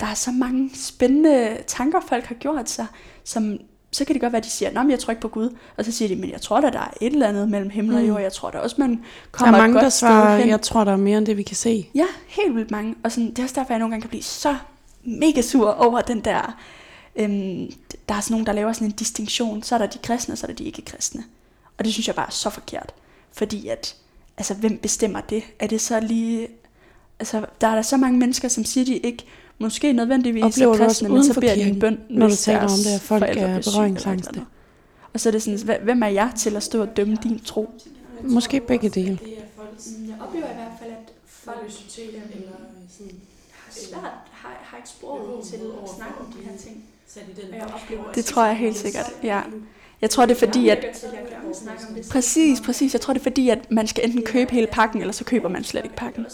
[0.00, 2.86] der er så mange spændende tanker, folk har gjort sig,
[3.24, 3.58] som
[3.92, 5.56] så kan det godt være, at de siger, at jeg tror ikke på Gud.
[5.76, 7.96] Og så siger de, men jeg tror da, der er et eller andet mellem himmel
[7.96, 8.08] og mm.
[8.08, 8.20] jord.
[8.20, 10.96] Jeg tror da også, man kommer Der er mange, der svarer, jeg tror, der er
[10.96, 11.88] mere end det, vi kan se.
[11.94, 12.94] Ja, helt vildt mange.
[13.04, 14.56] Og sådan, det er også derfor, jeg nogle gange kan blive så
[15.04, 16.58] mega sur over den der...
[17.16, 17.72] Øhm,
[18.08, 19.62] der er sådan nogen, der laver sådan en distinktion.
[19.62, 21.24] Så er der de kristne, og så er der de ikke kristne.
[21.78, 22.94] Og det synes jeg bare er så forkert.
[23.32, 23.96] Fordi at,
[24.38, 25.42] altså hvem bestemmer det?
[25.58, 26.48] Er det så lige...
[27.18, 29.24] Altså, der er der så mange mennesker, som siger, de ikke
[29.58, 32.78] måske nødvendigvis Oplever er kristne, men så beder de en bøn, når du taler om
[32.84, 34.46] det, at folk er berøringsangste.
[35.12, 37.70] Og så er det sådan, hvem er jeg til at stå og dømme din tro?
[38.24, 39.18] Måske begge dele.
[40.06, 42.52] Jeg oplever i hvert fald, at folk eller
[42.88, 43.20] sådan,
[43.70, 44.00] svært,
[44.32, 46.84] har, har ikke sproget til at snakke om de her ting.
[48.14, 49.40] Det tror jeg helt sikkert, ja.
[50.02, 50.86] Jeg tror, det er fordi, at...
[52.10, 52.92] Præcis, præcis.
[52.92, 55.48] Jeg tror, det er fordi, at man skal enten købe hele pakken, eller så køber
[55.48, 56.26] man slet ikke pakken.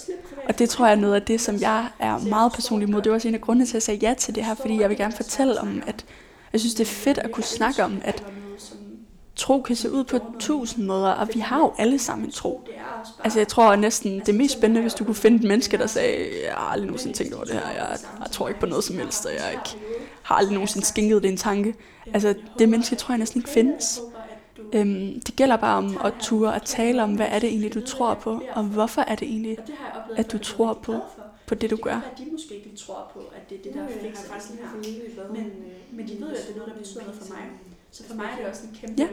[0.49, 3.03] Og det tror jeg er noget af det, som jeg er meget personlig mod.
[3.03, 4.81] Det var også en af grundene til, at jeg sagde ja til det her, fordi
[4.81, 6.05] jeg vil gerne fortælle om, at
[6.53, 8.25] jeg synes, det er fedt at kunne snakke om, at
[9.37, 12.69] tro kan se ud på tusind måder, og vi har jo alle sammen en tro.
[13.25, 15.87] Altså jeg tror næsten, det er mest spændende, hvis du kunne finde et menneske, der
[15.87, 18.85] sagde, jeg har aldrig nogensinde tænkt over det her, jeg, jeg tror ikke på noget
[18.85, 19.87] som helst, og jeg ikke,
[20.23, 21.75] har aldrig nogensinde skænket det en tanke.
[22.15, 24.01] Altså det menneske tror jeg næsten ikke findes.
[24.73, 27.81] Øhm, det gælder bare om at ture og tale om, hvad er det egentlig, du
[27.81, 29.59] tror på, og hvorfor er det egentlig,
[30.17, 31.01] at du tror på,
[31.47, 32.01] på det, du gør.
[32.19, 34.25] De måske ikke tror på, at det er det, der fikser
[34.83, 35.33] det.
[35.33, 35.53] Men,
[35.93, 37.43] men de ved jo, at det er noget, der betyder noget for mig.
[37.97, 39.09] Så for mig er det også en kæmpe ja.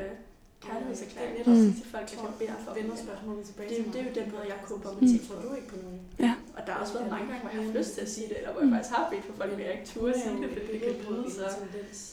[0.65, 1.74] kærlighedserklæring mm.
[1.80, 2.86] til folk, der kan bede for dem.
[2.91, 5.22] Det, det er jo den måde, jeg kåber med ting.
[5.28, 6.02] Tror du ikke på nogen?
[6.26, 6.34] Ja.
[6.58, 8.38] Og der har også været mange gange, hvor jeg har lyst til at sige det,
[8.39, 10.67] eller hvor jeg faktisk har bedt for folk, men jeg ikke turde sige det, fordi
[10.74, 11.46] det kan bryde så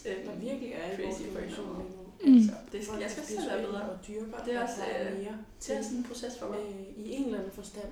[0.08, 1.40] øh, der virkelig er crazy for
[2.24, 2.42] Mm.
[2.48, 3.82] Så det skal, jeg skal selv være bedre.
[4.36, 5.26] Og det er også øh,
[5.66, 6.58] det er sådan en proces for mig.
[6.58, 7.90] Øh, I en eller anden forstand.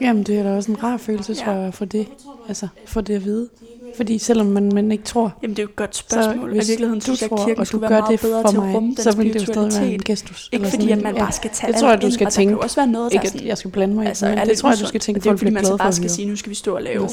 [0.00, 2.06] Jamen, det er da også en rar følelse, tror jeg, for det.
[2.48, 3.48] Altså, for det at vide.
[3.96, 5.34] Fordi selvom man, man ikke tror...
[5.42, 6.50] Jamen, det er jo et godt spørgsmål.
[6.50, 9.34] Så hvis I virkeligheden du tror, kirken og du gør det for mig, så vil
[9.34, 10.48] det jo stadig være en gestus.
[10.52, 12.54] Ikke fordi, at man bare skal tage Det tror jeg, du skal tænke.
[12.54, 14.58] Det også være noget, der ikke, at jeg skal blande mig altså, i det.
[14.58, 15.92] tror jeg, du skal tænke, folk bliver glade for at høre.
[15.92, 17.08] skal sige, nu skal vi stå og lave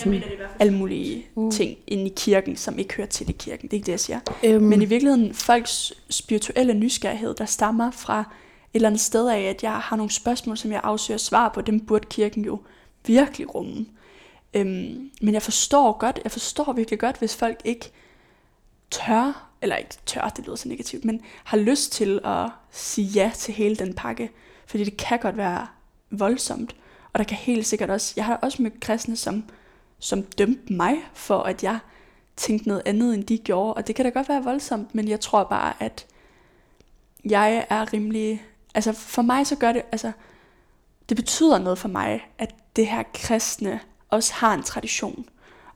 [0.60, 1.54] alle mulige uh.
[1.54, 3.70] ting inde i kirken, som ikke hører til i kirken.
[3.70, 4.20] Det er ikke det, jeg siger.
[4.44, 4.64] Øhm.
[4.64, 8.34] Men i virkeligheden, folks spirituelle nysgerrighed, der stammer fra
[8.74, 11.80] eller andet sted af, at jeg har nogle spørgsmål, som jeg afsøger svar på, dem
[11.80, 12.60] burde kirken jo
[13.06, 13.86] virkelig rumme.
[14.54, 17.92] Øhm, men jeg forstår godt, jeg forstår virkelig godt, hvis folk ikke
[18.92, 23.32] tør, eller ikke tør, det lyder så negativt, men har lyst til at sige ja
[23.36, 24.32] til hele den pakke.
[24.66, 25.68] Fordi det kan godt være
[26.12, 26.76] voldsomt.
[27.14, 29.44] Og der kan helt sikkert også, jeg har også mødt kristne, som,
[30.00, 31.80] som dømte mig for, at jeg
[32.36, 33.74] tænkte noget andet, end de gjorde.
[33.74, 36.06] Og det kan da godt være voldsomt, men jeg tror bare, at
[37.26, 38.46] jeg er rimelig...
[38.74, 39.82] Altså for mig så gør det...
[39.92, 40.12] Altså,
[41.10, 45.26] det betyder noget for mig, at det her kristne også har en tradition.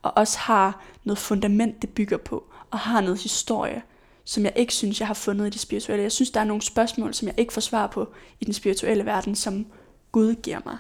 [0.02, 2.44] Og også har noget fundament, det bygger på.
[2.72, 3.82] Og har noget historie,
[4.24, 6.04] som jeg ikke synes, jeg har fundet i det spirituelle.
[6.04, 9.06] Jeg synes, der er nogle spørgsmål, som jeg ikke får svar på i den spirituelle
[9.06, 9.66] verden, som
[10.12, 10.78] Gud giver mig.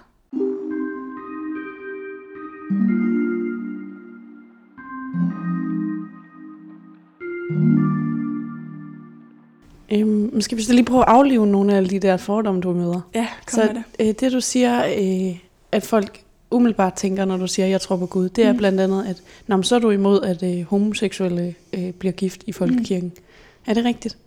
[9.91, 13.01] Øhm, skal vi så lige prøve at aflive nogle af de der fordomme, du møder?
[13.15, 14.07] Ja, kom så med det.
[14.09, 15.37] Øh, det du siger, øh,
[15.71, 16.21] at folk
[16.51, 18.57] umiddelbart tænker, når du siger, jeg tror på Gud, det er Mm.
[18.57, 22.51] blandt andet, at Nå, så er du imod, at øh, homoseksuelle øh, bliver gift i
[22.51, 23.07] folkekirken.
[23.15, 23.23] Mm.
[23.67, 24.17] Er det rigtigt,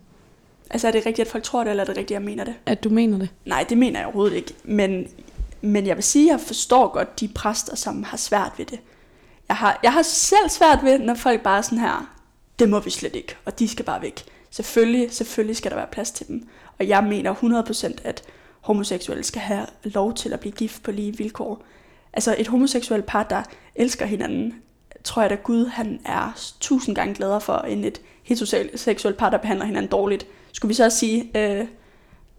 [0.72, 2.44] Altså er det rigtigt, at folk tror det, eller er det rigtigt, at jeg mener
[2.44, 2.54] det?
[2.66, 3.28] at du mener det?
[3.46, 4.54] Nej, det mener jeg overhovedet ikke.
[4.64, 5.06] Men,
[5.60, 8.78] men jeg vil sige, at jeg forstår godt de præster, som har svært ved det.
[9.48, 12.14] Jeg har, jeg har selv svært ved, når folk bare er sådan her,
[12.58, 14.24] det må vi slet ikke, og de skal bare væk.
[14.50, 16.48] Selvfølgelig, selvfølgelig skal der være plads til dem.
[16.78, 17.34] Og jeg mener
[17.94, 18.22] 100% at
[18.60, 21.62] homoseksuelle skal have lov til at blive gift på lige vilkår.
[22.12, 23.42] Altså et homoseksuelt par, der
[23.74, 24.54] elsker hinanden,
[25.04, 29.38] tror jeg, at Gud han er tusind gange gladere for, end et heteroseksuelt par, der
[29.38, 30.26] behandler hinanden dårligt.
[30.52, 31.66] Skulle vi så også sige, øh,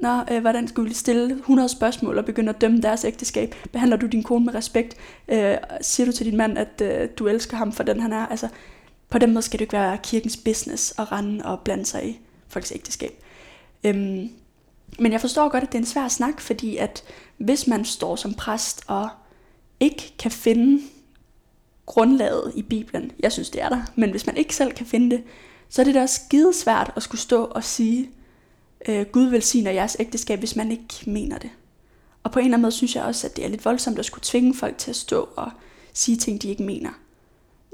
[0.02, 3.56] Nå, øh, hvordan skulle vi stille 100 spørgsmål og begynde at dømme deres ægteskab?
[3.72, 4.98] Behandler du din kone med respekt?
[5.28, 8.26] Øh, siger du til din mand, at øh, du elsker ham for den han er?
[8.26, 8.48] Altså,
[9.12, 12.20] på den måde skal det ikke være kirkens business at rende og blande sig i
[12.48, 13.24] folks ægteskab.
[13.84, 14.30] Øhm,
[15.00, 17.04] men jeg forstår godt, at det er en svær snak, fordi at
[17.38, 19.10] hvis man står som præst og
[19.80, 20.84] ikke kan finde
[21.86, 25.16] grundlaget i Bibelen, jeg synes det er der, men hvis man ikke selv kan finde
[25.16, 25.24] det,
[25.70, 28.10] så er det da også skidesvært at skulle stå og sige,
[28.88, 31.50] øh, Gud velsigner jeres ægteskab, hvis man ikke mener det.
[32.24, 34.06] Og på en eller anden måde synes jeg også, at det er lidt voldsomt at
[34.06, 35.52] skulle tvinge folk til at stå og
[35.94, 36.90] sige ting, de ikke mener.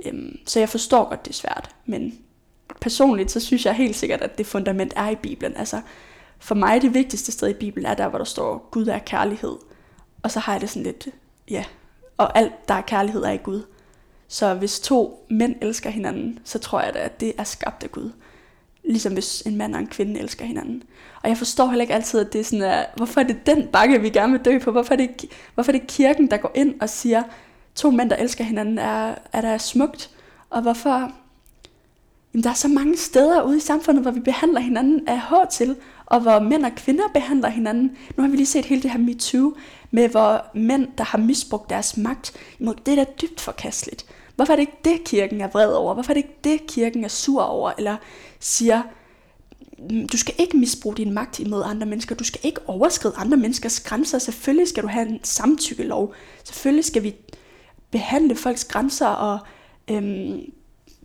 [0.06, 2.20] Øhm, så jeg forstår godt, det er svært, men
[2.82, 5.58] personligt så synes jeg helt sikkert, at det fundament er i Bibelen.
[5.58, 5.82] Altså,
[6.40, 9.56] for mig det vigtigste sted i Bibelen er der, hvor der står, Gud er kærlighed.
[10.24, 11.08] Og så har jeg det sådan lidt,
[11.50, 11.64] ja,
[12.18, 13.62] og alt der er kærlighed er i Gud.
[14.28, 17.92] Så hvis to mænd elsker hinanden, så tror jeg da, at det er skabt af
[17.92, 18.12] Gud.
[18.84, 20.84] Ligesom hvis en mand og en kvinde elsker hinanden.
[21.24, 23.68] Og jeg forstår heller ikke altid, at det er sådan, at, hvorfor er det den
[23.68, 24.72] bakke, vi gerne vil dø på?
[24.72, 27.24] Hvorfor er, det, hvorfor er det kirken, der går ind og siger,
[27.78, 30.10] to mænd, der elsker hinanden, er, er der smukt?
[30.50, 31.12] Og hvorfor...
[32.34, 35.48] Jamen, der er så mange steder ude i samfundet, hvor vi behandler hinanden af hård
[35.52, 37.98] til, og hvor mænd og kvinder behandler hinanden.
[38.18, 39.54] Nu har vi lige set hele det her MeToo,
[39.92, 44.06] med hvor mænd, der har misbrugt deres magt, imod det er da dybt forkasteligt.
[44.36, 45.94] Hvorfor er det ikke det, kirken er vred over?
[45.94, 47.72] Hvorfor er det ikke det, kirken er sur over?
[47.78, 47.96] Eller
[48.40, 48.82] siger,
[49.90, 52.16] mm, du skal ikke misbruge din magt imod andre mennesker.
[52.16, 54.20] Du skal ikke overskride andre menneskers grænser.
[54.20, 56.14] Selvfølgelig skal du have en samtykkelov.
[56.44, 57.16] Selvfølgelig skal vi
[57.92, 59.40] behandle folks grænser og
[59.92, 60.40] øhm,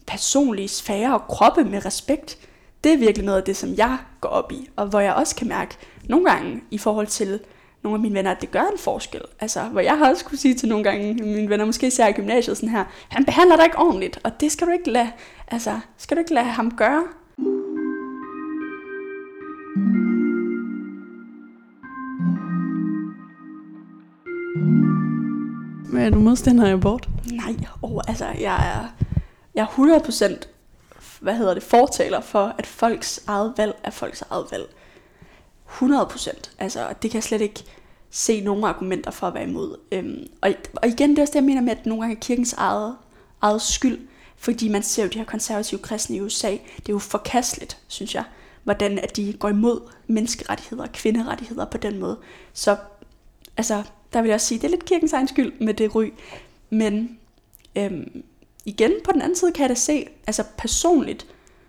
[0.07, 2.38] personlige sfære og kroppe med respekt.
[2.85, 5.37] Det er virkelig noget af det, som jeg går op i, og hvor jeg også
[5.37, 5.77] kan mærke
[6.09, 7.40] nogle gange i forhold til
[7.83, 9.21] nogle af mine venner, at det gør en forskel.
[9.40, 12.12] Altså, hvor jeg har også kunne sige til nogle gange, mine venner, måske især i
[12.12, 15.11] gymnasiet, sådan her, han behandler dig ikke ordentligt, og det skal du ikke lade,
[15.49, 17.03] altså, skal du ikke lade ham gøre.
[25.92, 27.09] Men er du modstander af abort?
[27.33, 29.05] Nej, oh, altså, jeg er,
[29.55, 30.00] jeg er
[30.38, 30.46] 100%
[31.20, 34.64] hvad hedder det, fortaler for, at folks eget valg er folks eget valg.
[35.68, 36.50] 100%.
[36.59, 37.64] Altså, det kan jeg slet ikke
[38.11, 39.76] se nogen argumenter for at være imod.
[39.92, 42.20] Øhm, og, og igen, det er også det, jeg mener med, at nogle gange er
[42.20, 42.96] kirkens eget,
[43.42, 43.98] eget skyld.
[44.37, 46.50] Fordi man ser jo de her konservative kristne i USA.
[46.50, 48.24] Det er jo forkasteligt, synes jeg,
[48.64, 52.18] hvordan at de går imod menneskerettigheder og kvinderettigheder på den måde.
[52.52, 52.76] Så
[53.57, 56.12] altså, der vil jeg også sige, det er lidt kirkens egen skyld med det ry.
[56.70, 57.18] Men
[57.77, 58.22] øhm,
[58.64, 61.27] igen, på den anden side kan jeg da se, altså personligt,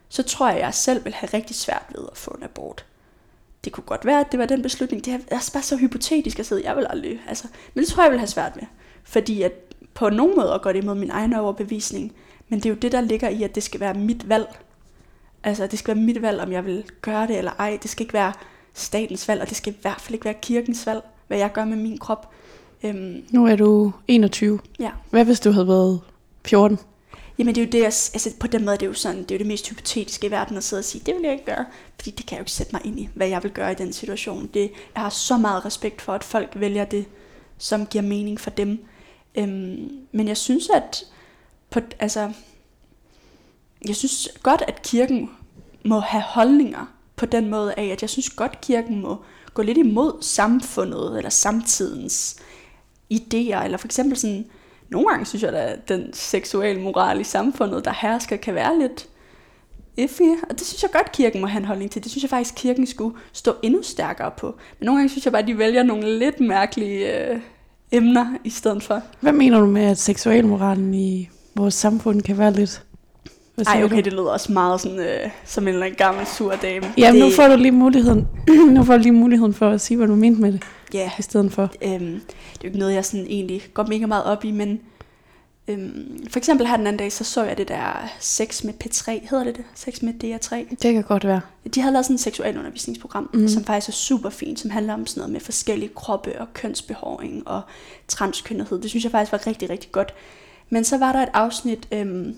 [0.09, 2.85] så tror jeg, at jeg selv vil have rigtig svært ved at få en abort.
[3.63, 5.05] Det kunne godt være, at det var den beslutning.
[5.05, 8.03] Det er er bare så hypotetisk at sidde, jeg vil aldrig, altså, men det tror
[8.03, 8.63] jeg, jeg vil have svært med.
[9.03, 9.51] Fordi at
[9.93, 12.15] på nogen måde går det imod min egen overbevisning,
[12.49, 14.59] men det er jo det, der ligger i, at det skal være mit valg.
[15.43, 17.79] Altså, det skal være mit valg, om jeg vil gøre det eller ej.
[17.81, 18.33] Det skal ikke være
[18.73, 21.03] statens valg, og det skal i hvert fald ikke være kirkens valg,
[21.33, 22.29] hvad jeg gør med min krop.
[22.83, 24.59] Øhm, Nu er du 21.
[24.79, 24.91] ja.
[25.09, 26.01] Hvad hvis du havde været
[26.45, 26.79] 14?
[27.37, 29.35] Jamen det er jo det, altså på den måde det er jo sådan, det er
[29.35, 31.65] jo det mest hypotetiske i verden at sidde og sige, det vil jeg ikke gøre,
[31.95, 33.75] fordi det kan jeg jo ikke sætte mig ind i, hvad jeg vil gøre i
[33.75, 34.49] den situation.
[34.53, 37.05] Det, jeg har så meget respekt for, at folk vælger det,
[37.57, 38.85] som giver mening for dem.
[39.35, 41.03] Øhm, men jeg synes, at
[41.69, 42.31] på, altså,
[43.87, 45.29] jeg synes godt, at kirken
[45.85, 49.17] må have holdninger på den måde af, at jeg synes godt, kirken må
[49.53, 52.35] gå lidt imod samfundet eller samtidens
[53.13, 54.45] idéer, eller for eksempel sådan,
[54.89, 59.07] nogle gange synes jeg, at den seksuelle moral i samfundet, der hersker, kan være lidt
[59.97, 60.21] iffy.
[60.49, 62.03] Og det synes jeg godt, kirken må have en holdning til.
[62.03, 64.55] Det synes jeg faktisk, kirken skulle stå endnu stærkere på.
[64.79, 67.39] Men nogle gange synes jeg bare, at de vælger nogle lidt mærkelige øh,
[67.91, 69.01] emner i stedet for.
[69.19, 72.83] Hvad mener du med, at seksualmoralen i vores samfund kan være lidt...
[73.55, 74.01] Hvad Ej, siger okay, du?
[74.01, 76.93] det lyder også meget sådan, øh, som en eller anden gammel sur dame.
[76.97, 78.27] Jamen, det, nu får du lige muligheden,
[78.75, 80.63] nu får du lige muligheden for at sige, hvad du mente med det,
[80.93, 81.71] Ja, i stedet for.
[81.81, 84.79] øhm, det er jo ikke noget, jeg sådan egentlig går mega meget op i, men
[85.67, 89.29] øhm, for eksempel her den anden dag, så så jeg det der Sex med P3,
[89.29, 89.65] hedder det det?
[89.75, 90.75] Sex med DR3.
[90.81, 91.41] Det kan godt være.
[91.75, 93.47] De havde lavet sådan et seksualundervisningsprogram, mm.
[93.47, 97.47] som faktisk er super fint, som handler om sådan noget med forskellige kroppe og kønsbehåring
[97.47, 97.61] og
[98.07, 98.81] transkønnethed.
[98.81, 100.13] Det synes jeg faktisk var rigtig, rigtig godt.
[100.69, 102.35] Men så var der et afsnit, øhm,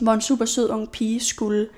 [0.00, 1.68] hvor en super sød ung pige skulle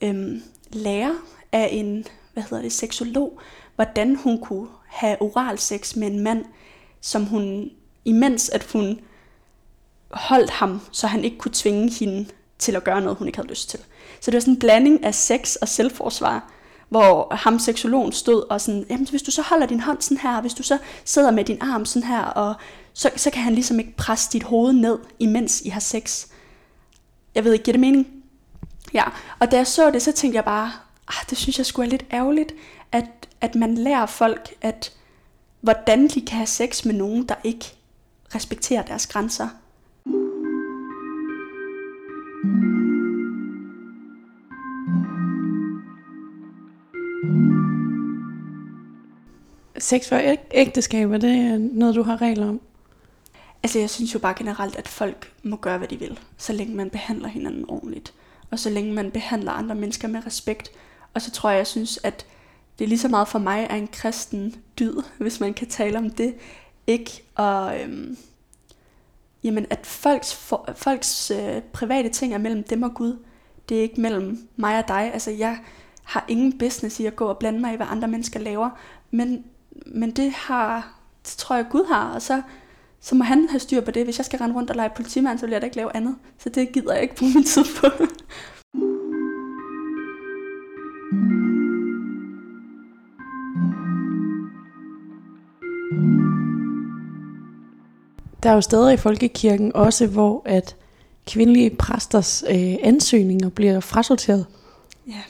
[0.00, 0.42] øhm,
[0.72, 1.14] lære
[1.52, 3.40] af en, hvad hedder det, seksolog,
[3.74, 6.44] hvordan hun kunne have oral sex med en mand,
[7.00, 7.70] som hun,
[8.04, 9.00] imens at hun
[10.10, 12.26] holdt ham, så han ikke kunne tvinge hende
[12.58, 13.80] til at gøre noget, hun ikke havde lyst til.
[14.20, 16.50] Så det var sådan en blanding af sex og selvforsvar,
[16.88, 20.40] hvor ham seksologen stod og sådan, jamen hvis du så holder din hånd sådan her,
[20.40, 22.54] hvis du så sidder med din arm sådan her, og
[22.92, 26.26] så, så kan han ligesom ikke presse dit hoved ned, imens I har sex.
[27.36, 28.06] Jeg ved ikke, giver det mening?
[28.94, 29.04] Ja,
[29.38, 30.72] og da jeg så det, så tænkte jeg bare,
[31.08, 32.52] ah, det synes jeg skulle er lidt ærgerligt,
[32.92, 33.04] at,
[33.40, 34.92] at man lærer folk, at
[35.60, 37.64] hvordan de kan have sex med nogen, der ikke
[38.34, 39.48] respekterer deres grænser.
[49.78, 52.60] Sex for ægteskab, er det noget, du har regler om?
[53.66, 56.74] Altså jeg synes jo bare generelt, at folk må gøre, hvad de vil, så længe
[56.74, 58.14] man behandler hinanden ordentligt.
[58.50, 60.70] Og så længe man behandler andre mennesker med respekt.
[61.14, 62.26] Og så tror jeg, jeg synes, at
[62.78, 65.98] det er lige så meget for mig er en kristen dyd, hvis man kan tale
[65.98, 66.34] om det.
[66.86, 68.16] Ikke og øhm,
[69.44, 73.18] jamen at folks, for, folks øh, private ting er mellem dem og Gud.
[73.68, 75.10] Det er ikke mellem mig og dig.
[75.12, 75.58] Altså jeg
[76.04, 78.70] har ingen business i at gå og blande mig i, hvad andre mennesker laver.
[79.10, 79.44] Men,
[79.86, 82.14] men det har, det tror jeg Gud har.
[82.14, 82.42] Og så
[83.06, 84.04] så må han have styr på det.
[84.04, 86.16] Hvis jeg skal rende rundt og lege politimand, så vil jeg da ikke lave andet.
[86.38, 87.86] Så det gider jeg ikke bruge min tid på.
[98.42, 100.76] Der er jo steder i folkekirken også, hvor at
[101.26, 104.46] kvindelige præsters øh, ansøgninger bliver frasorteret.
[105.08, 105.22] ja.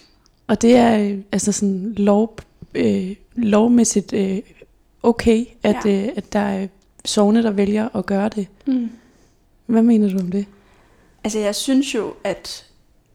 [0.49, 2.37] Og det er øh, altså sådan lov,
[2.75, 4.39] øh, lovmæssigt øh,
[5.03, 6.03] okay, at, Ja.
[6.07, 6.67] øh, at der er
[7.07, 8.49] sovne, der vælger at gøre det.
[8.67, 8.91] Mm.
[9.67, 10.47] Hvad mener du om det?
[11.25, 12.67] Altså jeg synes jo, at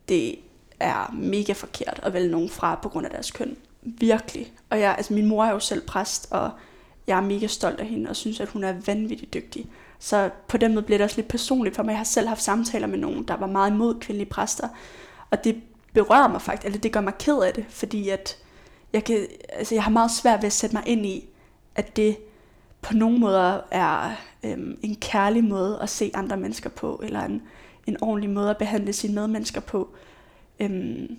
[0.10, 0.36] det
[0.80, 3.58] er mega forkert at vælge nogen fra på grund af deres køn.
[3.82, 4.54] Virkelig.
[4.70, 6.52] Og jeg, altså min mor er jo selv præst, og
[7.08, 9.66] jeg er mega stolt af hende, og synes, at hun er vanvittigt dygtig.
[10.00, 11.92] Så på den måde bliver det også lidt personligt for mig.
[11.92, 14.68] Jeg har selv haft samtaler med nogen, der var meget imod kvindelige præster.
[15.30, 15.62] Og det
[15.94, 18.38] berører mig faktisk, eller det gør mig ked af det, fordi at
[18.94, 21.30] jeg, kan, altså jeg har meget svært ved at sætte mig ind i,
[21.76, 22.18] at det
[22.82, 24.12] på nogle måder er
[24.44, 27.42] øhm, en kærlig måde at se andre mennesker på, eller en,
[27.88, 29.90] en ordentlig måde at behandle sine medmennesker på.
[30.60, 31.18] Øhm,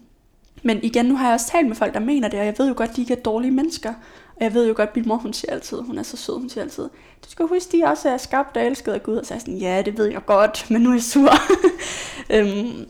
[0.63, 2.69] men igen, nu har jeg også talt med folk, der mener det, og jeg ved
[2.69, 3.95] jo godt, at de ikke er dårlige mennesker.
[4.37, 6.39] Og jeg ved jo godt, at min mor, hun siger altid, hun er så sød,
[6.39, 6.85] hun siger altid,
[7.25, 9.17] du skal huske, de også er skabt og elsket af Gud.
[9.17, 11.33] Og så er jeg sådan, ja, det ved jeg godt, men nu er jeg sur.
[12.35, 12.87] øhm,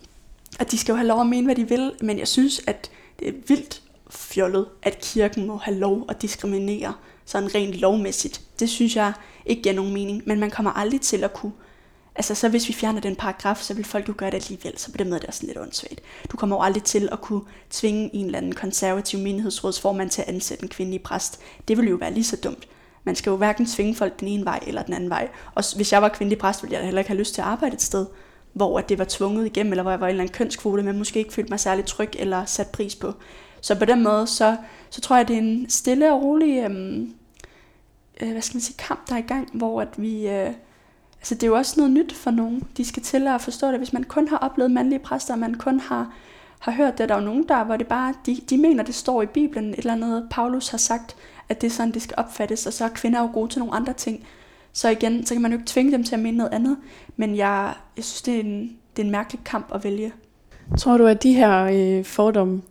[0.58, 2.90] at de skal jo have lov at mene, hvad de vil, men jeg synes, at
[3.18, 6.92] det er vildt fjollet, at kirken må have lov at diskriminere
[7.24, 8.40] sådan rent lovmæssigt.
[8.60, 9.12] Det synes jeg
[9.46, 11.52] ikke giver nogen mening, men man kommer aldrig til at kunne
[12.14, 14.90] Altså, så hvis vi fjerner den paragraf, så vil folk jo gøre det alligevel, så
[14.90, 16.00] på den måde er det også lidt åndssvagt.
[16.32, 20.28] Du kommer jo aldrig til at kunne tvinge en eller anden konservativ menighedsrådsformand til at
[20.28, 21.40] ansætte en kvindelig præst.
[21.68, 22.68] Det ville jo være lige så dumt.
[23.04, 25.28] Man skal jo hverken tvinge folk den ene vej eller den anden vej.
[25.54, 27.46] Og hvis jeg var kvindelig præst, ville jeg da heller ikke have lyst til at
[27.46, 28.06] arbejde et sted,
[28.52, 30.98] hvor at det var tvunget igennem, eller hvor jeg var en eller anden kønskvote, men
[30.98, 33.12] måske ikke følte mig særlig tryg eller sat pris på.
[33.62, 34.56] Så på den måde, så,
[34.90, 37.14] så tror jeg, det er en stille og rolig øhm,
[38.22, 40.28] øh, hvad skal man sige, kamp, der er i gang, hvor at vi...
[40.28, 40.50] Øh,
[41.18, 42.62] altså det er jo også noget nyt for nogen.
[42.76, 43.78] De skal til at forstå det.
[43.78, 46.14] Hvis man kun har oplevet mandlige præster, og man kun har,
[46.58, 48.94] har hørt det, der er jo nogen der, hvor det bare, de, de mener, det
[48.94, 51.16] står i Bibelen, et eller andet, Paulus har sagt,
[51.48, 53.74] at det er sådan, det skal opfattes, og så er kvinder jo gode til nogle
[53.74, 54.26] andre ting.
[54.72, 56.76] Så igen, så kan man jo ikke tvinge dem til at mene noget andet,
[57.16, 60.12] men jeg, jeg synes, det er, en, det er en mærkelig kamp at vælge.
[60.78, 62.62] Tror du, at de her øh, fordomme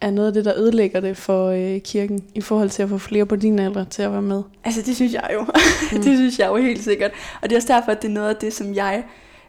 [0.00, 2.98] er noget af det, der ødelægger det for øh, kirken, i forhold til at få
[2.98, 4.42] flere på din alder til at være med?
[4.64, 5.40] Altså det synes jeg jo.
[5.40, 6.02] Mm.
[6.04, 7.10] det synes jeg jo helt sikkert.
[7.42, 9.04] Og det er også derfor, at det er noget af det, som jeg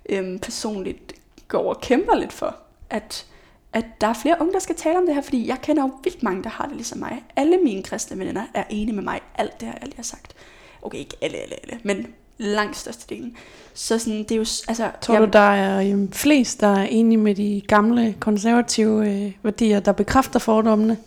[0.10, 1.14] øhm, personligt
[1.48, 2.56] går og kæmper lidt for.
[2.90, 3.26] At,
[3.74, 5.92] at der er flere unge, der skal tale om det her, fordi jeg kender jo
[6.04, 7.24] vildt mange, der har det ligesom mig.
[7.36, 9.20] Alle mine kristne veninder er enige med mig.
[9.36, 10.34] Alt det her, jeg lige har sagt.
[10.82, 12.08] Okay, ikke alle, alle, alle, men
[12.38, 13.36] langt størstedelen.
[13.74, 14.92] Så sådan, det er jo, altså...
[15.02, 19.80] Tror du, der er øhm, flest, der er enige med de gamle konservative øh, værdier,
[19.80, 20.98] der bekræfter fordommene?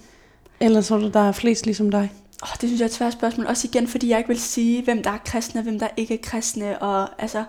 [0.61, 2.12] Eller tror du, der er flest ligesom dig?
[2.43, 3.47] Oh, det synes jeg er et svært spørgsmål.
[3.47, 6.14] Også igen, fordi jeg ikke vil sige, hvem der er kristne, og hvem der ikke
[6.14, 7.45] er kristne, og altså,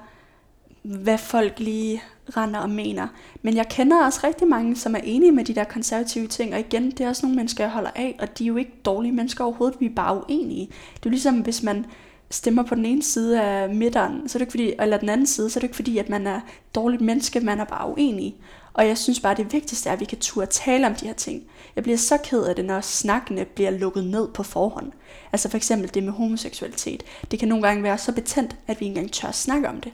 [0.81, 2.01] hvad folk lige
[2.37, 3.07] render og mener.
[3.41, 6.59] Men jeg kender også rigtig mange, som er enige med de der konservative ting, og
[6.59, 9.11] igen, det er også nogle mennesker, jeg holder af, og de er jo ikke dårlige
[9.11, 10.65] mennesker overhovedet, vi er bare uenige.
[10.65, 11.85] Det er jo ligesom, hvis man
[12.31, 15.27] stemmer på den ene side af midteren, så er det ikke fordi, eller den anden
[15.27, 16.39] side, så er det ikke fordi, at man er
[16.75, 18.35] dårligt menneske, man er bare uenig.
[18.73, 21.13] Og jeg synes bare, det vigtigste er, at vi kan turde tale om de her
[21.13, 21.43] ting.
[21.75, 24.91] Jeg bliver så ked af det, når snakkene bliver lukket ned på forhånd.
[25.33, 27.03] Altså for eksempel det med homoseksualitet.
[27.31, 29.91] Det kan nogle gange være så betændt, at vi ikke engang tør snakke om det.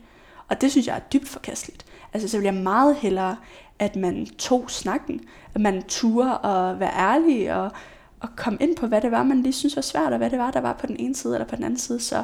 [0.47, 1.85] Og det synes jeg er dybt forkasteligt.
[2.13, 3.35] Altså så vil jeg meget hellere,
[3.79, 5.21] at man tog snakken.
[5.55, 7.71] At man turde at være ærlig og,
[8.20, 10.39] og komme ind på, hvad det var, man lige synes var svært, og hvad det
[10.39, 11.99] var, der var på den ene side eller på den anden side.
[11.99, 12.24] Så,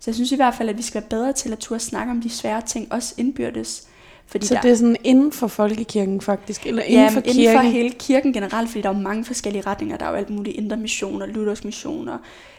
[0.00, 2.10] så jeg synes i hvert fald, at vi skal være bedre til at turde snakke
[2.10, 3.88] om de svære ting, også indbyrdes.
[4.26, 7.34] Fordi Så der, det er sådan inden for folkekirken faktisk, eller inden ja, for inden
[7.34, 7.58] kirken?
[7.58, 9.96] for hele kirken generelt, fordi der er jo mange forskellige retninger.
[9.96, 12.08] Der er jo alt muligt indre mission og luthersk mission.
[12.08, 12.18] Og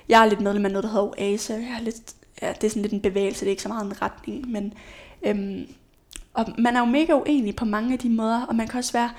[0.10, 1.54] jeg er lidt medlem af noget, der hedder OASE.
[1.54, 3.86] Jeg er lidt, ja, det er sådan lidt en bevægelse, det er ikke så meget
[3.86, 4.52] en retning.
[4.52, 4.74] Men,
[5.24, 5.66] øhm,
[6.34, 8.94] og man er jo mega uenig på mange af de måder, og man kan også
[8.94, 9.10] være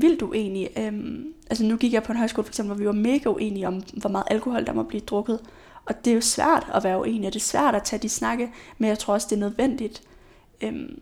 [0.00, 0.68] vildt uenig.
[0.76, 3.68] Øhm, altså nu gik jeg på en højskole for eksempel, hvor vi var mega uenige
[3.68, 5.40] om, hvor meget alkohol der må blive drukket.
[5.84, 8.08] Og det er jo svært at være uenig, og det er svært at tage de
[8.08, 10.02] snakke, men jeg tror også, det er nødvendigt.
[10.62, 11.00] Øhm,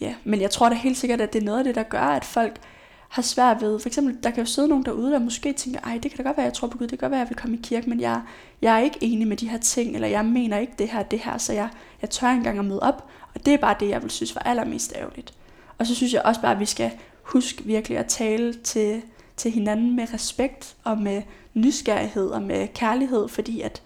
[0.00, 2.00] ja, men jeg tror da helt sikkert, at det er noget af det, der gør,
[2.00, 2.60] at folk
[3.08, 5.98] har svært ved, for eksempel, der kan jo sidde nogen derude, der måske tænker, ej,
[6.02, 7.36] det kan da godt være, jeg tror på Gud, det kan godt være, jeg vil
[7.36, 8.22] komme i kirke, men jeg,
[8.62, 11.18] jeg er ikke enig med de her ting, eller jeg mener ikke det her, det
[11.18, 11.68] her, så jeg,
[12.02, 14.42] jeg tør engang at møde op, og det er bare det, jeg vil synes var
[14.42, 15.34] allermest ærgerligt.
[15.78, 16.90] Og så synes jeg også bare, at vi skal
[17.28, 19.02] huske virkelig at tale til,
[19.36, 21.22] til hinanden med respekt, og med
[21.54, 23.82] nysgerrighed, og med kærlighed, fordi at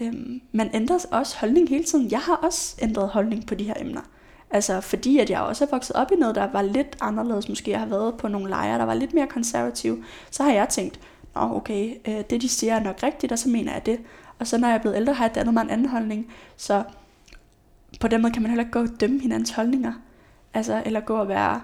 [0.00, 2.10] øhm, man ændrer også holdning hele tiden.
[2.10, 4.00] Jeg har også ændret holdning på de her emner.
[4.50, 7.48] Altså fordi at jeg også er vokset op i noget, der var lidt anderledes.
[7.48, 10.04] Måske jeg har været på nogle lejre, der var lidt mere konservative.
[10.30, 11.00] Så har jeg tænkt,
[11.34, 14.00] Nå, okay, øh, det de siger er nok rigtigt, og så mener jeg det.
[14.38, 16.32] Og så når jeg er blevet ældre, har jeg dannet mig en anden holdning.
[16.56, 16.82] Så
[18.00, 19.92] på den måde kan man heller ikke gå og dømme hinandens holdninger.
[20.54, 21.60] Altså, eller gå og være,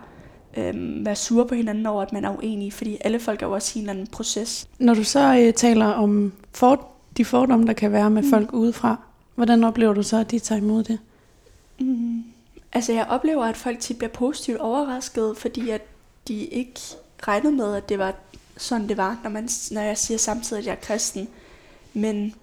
[0.59, 3.53] øhm, være sur på hinanden over, at man er uenig, fordi alle folk er jo
[3.53, 4.69] også i en eller anden proces.
[4.79, 8.31] Når du så øh, taler om for, de fordomme, der kan være med Mm.
[8.31, 8.97] folk udefra,
[9.35, 10.99] hvordan oplever du så, at de tager imod det?
[11.79, 12.25] Mm.
[12.73, 15.83] Altså jeg oplever, at folk tit bliver positivt overrasket, fordi at
[16.29, 16.81] de ikke
[17.23, 18.15] regnede med, at det var
[18.57, 21.29] sådan, det var, når, man, når jeg siger samtidig, at jeg er kristen.
[21.95, 22.35] Men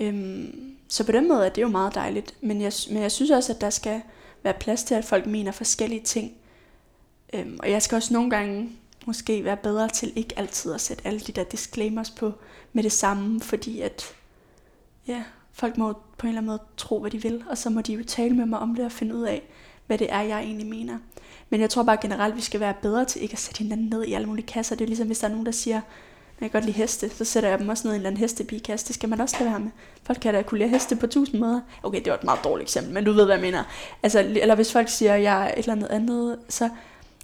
[0.00, 0.54] øhm,
[0.88, 2.34] så på den måde er det jo meget dejligt.
[2.40, 4.00] Men jeg, men jeg synes også, at der skal
[4.42, 6.32] være plads til, at folk mener forskellige ting.
[7.34, 8.70] Øhm, og jeg skal også nogle gange
[9.06, 12.32] måske være bedre til ikke altid at sætte alle de der disclaimers på
[12.72, 14.14] med det samme, fordi at
[15.08, 15.22] ja,
[15.52, 17.92] folk må på en eller anden måde tro, hvad de vil, og så må de
[17.92, 19.42] jo tale med mig om det og finde ud af,
[19.86, 20.98] hvad det er, jeg egentlig mener.
[21.50, 23.86] Men jeg tror bare generelt, at vi skal være bedre til ikke at sætte hinanden
[23.86, 24.76] ned i alle mulige kasser.
[24.76, 25.80] Det er ligesom, hvis der er nogen, der siger,
[26.40, 28.20] jeg kan godt lide heste, så sætter jeg dem også ned i en eller anden
[28.20, 28.86] hestebikasse.
[28.86, 29.70] Det skal man også lade være med.
[30.02, 31.60] Folk kan da kunne lide heste på tusind måder.
[31.82, 33.64] Okay, det var et meget dårligt eksempel, men du ved, hvad jeg mener.
[34.02, 36.70] Altså, eller hvis folk siger, at jeg er et eller andet andet, så...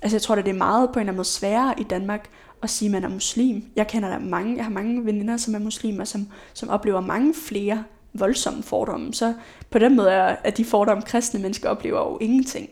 [0.02, 2.28] Altså, jeg tror da, det er meget på en eller anden måde sværere i Danmark
[2.62, 3.64] at sige, at man er muslim.
[3.76, 7.34] Jeg kender der mange, jeg har mange veninder, som er muslimer, som, som oplever mange
[7.34, 9.14] flere voldsomme fordomme.
[9.14, 9.34] Så
[9.70, 12.68] på den måde er, at de fordomme, kristne mennesker oplever jo ingenting.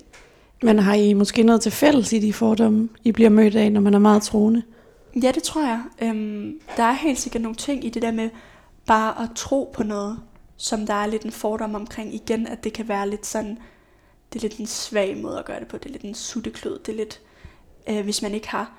[0.62, 3.80] Men har I måske noget til fælles i de fordomme, I bliver mødt af, når
[3.80, 4.62] man er meget troende?
[5.22, 5.80] Ja, det tror jeg.
[6.02, 8.30] Øhm, der er helt sikkert nogle ting i det der med
[8.86, 10.18] bare at tro på noget,
[10.56, 12.14] som der er lidt en fordom omkring.
[12.14, 13.58] Igen, at det kan være lidt sådan,
[14.32, 15.78] det er lidt en svag måde at gøre det på.
[15.78, 16.78] Det er lidt en sutteklød.
[16.78, 17.20] Det er lidt,
[17.88, 18.78] øh, hvis man ikke har,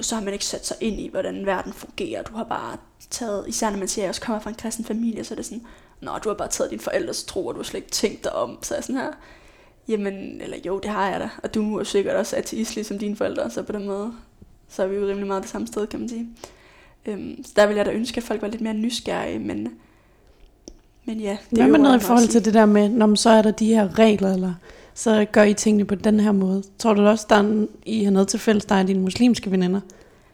[0.00, 2.22] så har man ikke sat sig ind i, hvordan verden fungerer.
[2.22, 2.76] Du har bare
[3.10, 5.36] taget, især når man siger, at jeg også kommer fra en kristen familie, så er
[5.36, 5.66] det sådan,
[6.00, 8.32] Nå, du har bare taget din forældres tro, og du har slet ikke tænkt dig
[8.32, 8.58] om.
[8.62, 9.12] Så er jeg sådan her,
[9.88, 11.30] jamen, eller jo, det har jeg da.
[11.42, 14.12] Og du er sikkert også ateist, ligesom dine forældre, så på den måde,
[14.68, 16.28] så er vi jo rimelig meget det samme sted, kan man sige.
[17.06, 19.80] Øhm, så der vil jeg da ønske, at folk var lidt mere nysgerrige, men,
[21.04, 21.36] men ja.
[21.50, 23.98] Hvad med noget i forhold til det der med, når så er der de her
[23.98, 24.52] regler, eller
[24.94, 26.62] så gør I tingene på den her måde?
[26.78, 29.50] Tror du også, der er, en- I har noget til fælles, der er dine muslimske
[29.50, 29.80] veninder?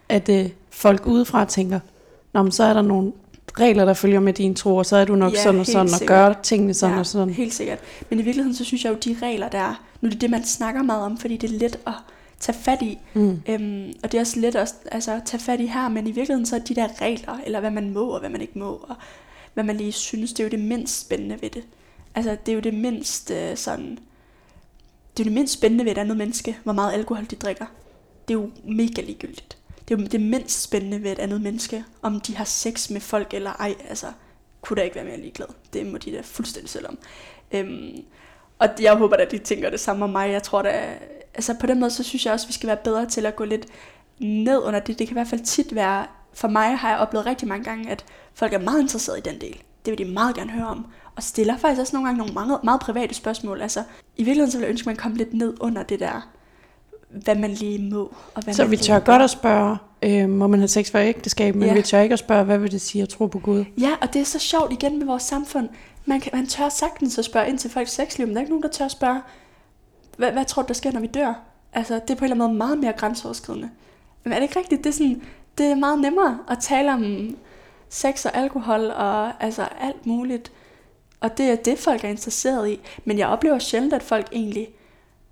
[0.08, 1.80] At øh, folk udefra tænker,
[2.32, 3.12] Nå, men så er der nogle
[3.60, 5.80] regler, der følger med din tro, og så er du nok Ja, sådan og sådan,
[5.82, 6.08] og sikkert.
[6.34, 7.30] gør tingene sådan ja, og sådan.
[7.34, 7.78] helt sikkert.
[8.10, 10.30] Men i virkeligheden, så synes jeg jo, de regler, der er, nu er det det,
[10.30, 11.92] man snakker meget om, fordi det er let at
[12.40, 12.98] tage fat i.
[13.14, 13.40] Mm.
[13.48, 16.46] Øhm, og det er også let at altså, tage fat i her, men i virkeligheden
[16.46, 18.94] så er de der regler, eller hvad man må og hvad man ikke må, og
[19.56, 21.64] hvad man lige synes, det er jo det mindst spændende ved det.
[22.14, 23.98] Altså, det er jo det mindst øh, sådan...
[25.16, 27.66] Det er jo det mindst spændende ved et andet menneske, hvor meget alkohol de drikker.
[28.28, 29.58] Det er jo mega ligegyldigt.
[29.88, 33.00] Det er jo det mindst spændende ved et andet menneske, om de har sex med
[33.00, 33.74] folk eller ej.
[33.88, 34.06] Altså,
[34.60, 35.46] kunne da ikke være mere ligeglad.
[35.72, 36.98] Det må de da fuldstændig selv om.
[37.52, 38.04] Øhm,
[38.58, 40.30] og jeg håber at de tænker det samme om mig.
[40.30, 40.98] Jeg tror da,
[41.34, 43.36] altså på den måde, så synes jeg også, at vi skal være bedre til at
[43.36, 43.66] gå lidt
[44.18, 44.98] ned under det.
[44.98, 46.06] Det kan i hvert fald tit være,
[46.36, 49.40] for mig har jeg oplevet rigtig mange gange, at folk er meget interesserede i den
[49.40, 49.56] del.
[49.84, 50.86] Det vil de meget gerne høre om.
[51.16, 53.60] Og stiller faktisk også nogle gange nogle meget, meget private spørgsmål.
[53.60, 53.80] Altså,
[54.16, 56.28] i virkeligheden så vil jeg ønske, at man kom lidt ned under det der,
[57.08, 58.14] hvad man lige må.
[58.34, 60.98] Og hvad Så man vi tør godt at spørge, øh, må man have sex for
[60.98, 61.74] ægteskab, men Ja.
[61.74, 63.64] vi tør ikke at spørge, hvad vil det sige at tro på Gud?
[63.80, 65.68] Ja, og det er så sjovt igen med vores samfund.
[66.04, 68.52] Man, kan, man tør sagtens at spørge ind til folks sexliv, men der er ikke
[68.52, 69.20] nogen, der tør at spørge,
[70.16, 71.34] hvad, hvad tror du, der sker, når vi dør?
[71.72, 73.70] Altså, det er på en eller anden måde meget mere grænseoverskridende.
[74.24, 74.84] Men er det ikke rigtigt?
[74.84, 75.22] Det er, sådan,
[75.58, 77.36] det er meget nemmere at tale om
[77.88, 80.52] sex og alkohol og altså alt muligt.
[81.20, 82.80] Og det er det, folk er interesseret i.
[83.04, 84.68] Men jeg oplever sjældent, at folk egentlig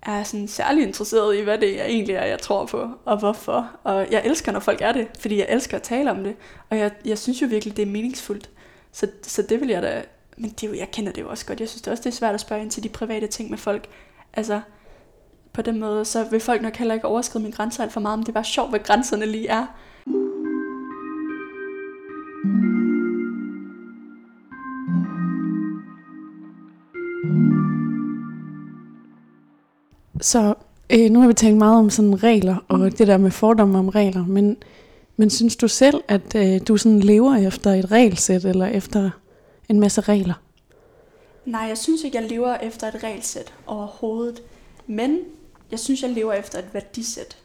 [0.01, 3.71] er sådan særlig interesseret i, hvad det er egentlig er, jeg tror på, og hvorfor.
[3.83, 6.35] Og jeg elsker, når folk er det, fordi jeg elsker at tale om det.
[6.69, 8.49] Og jeg, jeg synes jo virkelig, det er meningsfuldt.
[8.91, 10.03] Så, så det vil jeg da...
[10.37, 11.59] Men det er jo, jeg kender det jo også godt.
[11.59, 13.57] Jeg synes det også, det er svært at spørge ind til de private ting med
[13.57, 13.87] folk.
[14.33, 14.61] Altså,
[15.53, 18.19] på den måde, så vil folk nok heller ikke overskride mine grænser alt for meget,
[18.19, 19.65] men det er bare sjovt, hvad grænserne lige er.
[30.21, 30.53] Så
[30.89, 33.89] øh, nu har vi talt meget om sådan regler, og det der med fordomme om
[33.89, 34.57] regler, men,
[35.17, 39.09] men synes du selv, at øh, du sådan lever efter et regelsæt, eller efter
[39.69, 40.33] en masse regler?
[41.45, 44.43] Nej, jeg synes ikke, jeg lever efter et regelsæt overhovedet.
[44.87, 45.19] Men
[45.71, 47.37] jeg synes, jeg lever efter et værdisæt.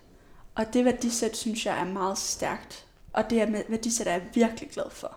[0.61, 2.87] Og det værdisæt, synes jeg er meget stærkt.
[3.13, 5.17] Og det er med værdisæt er jeg virkelig glad for.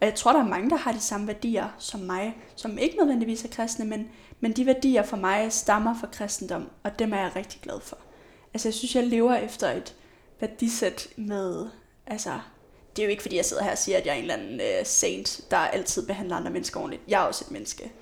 [0.00, 2.96] Og jeg tror, der er mange, der har de samme værdier som mig, som ikke
[2.96, 4.08] nødvendigvis er kristne, men,
[4.40, 7.98] men de værdier for mig stammer fra kristendom, og dem er jeg rigtig glad for.
[8.54, 9.94] Altså, jeg synes, jeg lever efter et
[10.40, 11.66] værdisæt med,
[12.06, 12.40] altså,
[12.96, 14.34] det er jo ikke, fordi jeg sidder her og siger, at jeg er en eller
[14.34, 17.02] anden uh, saint, der altid behandler andre mennesker ordentligt.
[17.08, 17.92] Jeg er også et menneske.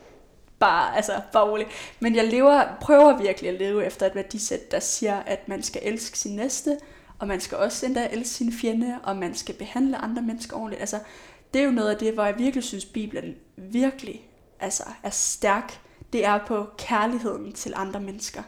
[0.60, 1.70] Bare, altså, bare roligt.
[2.00, 5.82] Men jeg lever, prøver virkelig at leve efter et værdisæt, der siger, at man skal
[5.84, 6.78] elske sin næste,
[7.18, 10.80] og man skal også endda elske sin fjende, og man skal behandle andre mennesker ordentligt.
[10.80, 10.98] Altså,
[11.54, 14.28] det er jo noget af det, hvor jeg virkelig synes, Bibelen virkelig
[14.60, 15.80] altså, er stærk.
[16.12, 18.42] Det er på kærligheden til andre mennesker.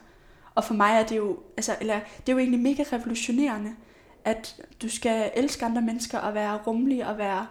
[0.55, 3.71] Og for mig er det jo, altså, eller, det er jo egentlig mega revolutionerende,
[4.25, 7.47] at du skal elske andre mennesker og være rummelig og være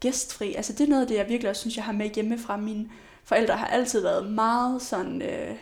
[0.00, 0.54] gæstfri.
[0.54, 2.56] Altså det er noget af det, jeg virkelig også synes, jeg har med hjemme fra
[2.56, 2.92] min
[3.28, 5.54] forældre har altid været meget sådan øh,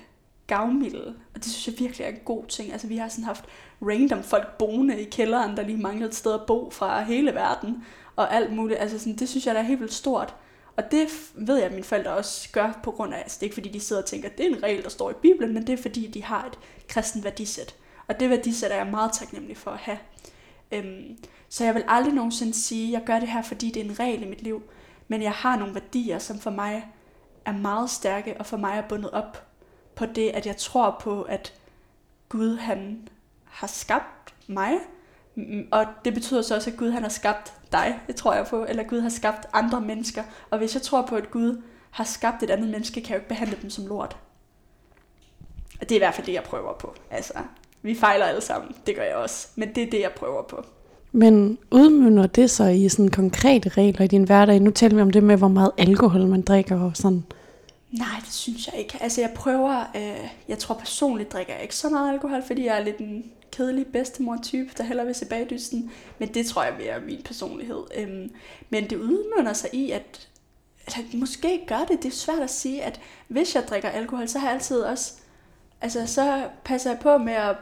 [0.47, 2.73] gavmilde, og det synes jeg virkelig er en god ting.
[2.73, 3.45] Altså vi har sådan haft
[3.83, 7.85] random folk boende i kælderen, der lige manglede et sted at bo fra hele verden,
[8.17, 8.81] og alt muligt.
[8.81, 10.35] Altså sådan, det synes jeg der er helt vildt stort.
[10.77, 13.47] Og det ved jeg, at mine forældre også gør på grund af, altså det er
[13.47, 15.55] ikke fordi, de sidder og tænker, at det er en regel, der står i Bibelen,
[15.55, 16.59] men det er fordi, de har et
[16.89, 17.75] kristen værdisæt.
[18.09, 19.99] Og det værdisæt er jeg meget taknemmelig for at have.
[20.73, 23.85] Øhm, så jeg vil aldrig nogensinde sige, at jeg gør det her, fordi det er
[23.85, 24.63] en regel i mit liv.
[25.09, 26.93] Men jeg har nogle værdier, som for mig
[27.47, 29.47] er meget stærke, og for mig er bundet op
[29.95, 31.55] på det, at jeg tror på, at
[32.29, 33.09] Gud han
[33.45, 34.73] har skabt mig.
[35.35, 38.47] Mm, og det betyder så også, at Gud han har skabt dig, det tror jeg
[38.47, 38.65] på.
[38.65, 40.25] Eller Gud har skabt andre mennesker.
[40.51, 43.21] Og hvis jeg tror på, at Gud har skabt et andet menneske, kan jeg jo
[43.21, 44.17] ikke behandle dem som lort.
[45.81, 46.95] Og det er i hvert fald det, jeg prøver på.
[47.11, 47.33] Altså,
[47.83, 48.77] vi fejler alle sammen.
[48.87, 49.49] Det gør jeg også.
[49.55, 50.65] Men det er det, jeg prøver på.
[51.17, 54.61] Men udmynder det så i sådan konkrete regler i din hverdag?
[54.61, 57.25] Nu taler vi om det med, hvor meget alkohol man drikker og sådan.
[57.91, 58.99] Nej, det synes jeg ikke.
[59.01, 59.85] Altså, jeg prøver...
[59.97, 63.25] Øh, jeg tror personligt drikker jeg ikke så meget alkohol, fordi jeg er lidt en
[63.53, 65.91] kedelig bedstemor-type, der hellere vil se bagdysten.
[66.19, 67.83] Men det tror jeg mere er min personlighed.
[67.99, 68.31] Øhm,
[68.71, 70.29] men det udmynder sig i, at,
[70.87, 72.03] at måske gør det.
[72.03, 75.13] Det er svært at sige, at hvis jeg drikker alkohol, så har jeg altid også...
[75.81, 77.57] Altså, så passer jeg på med at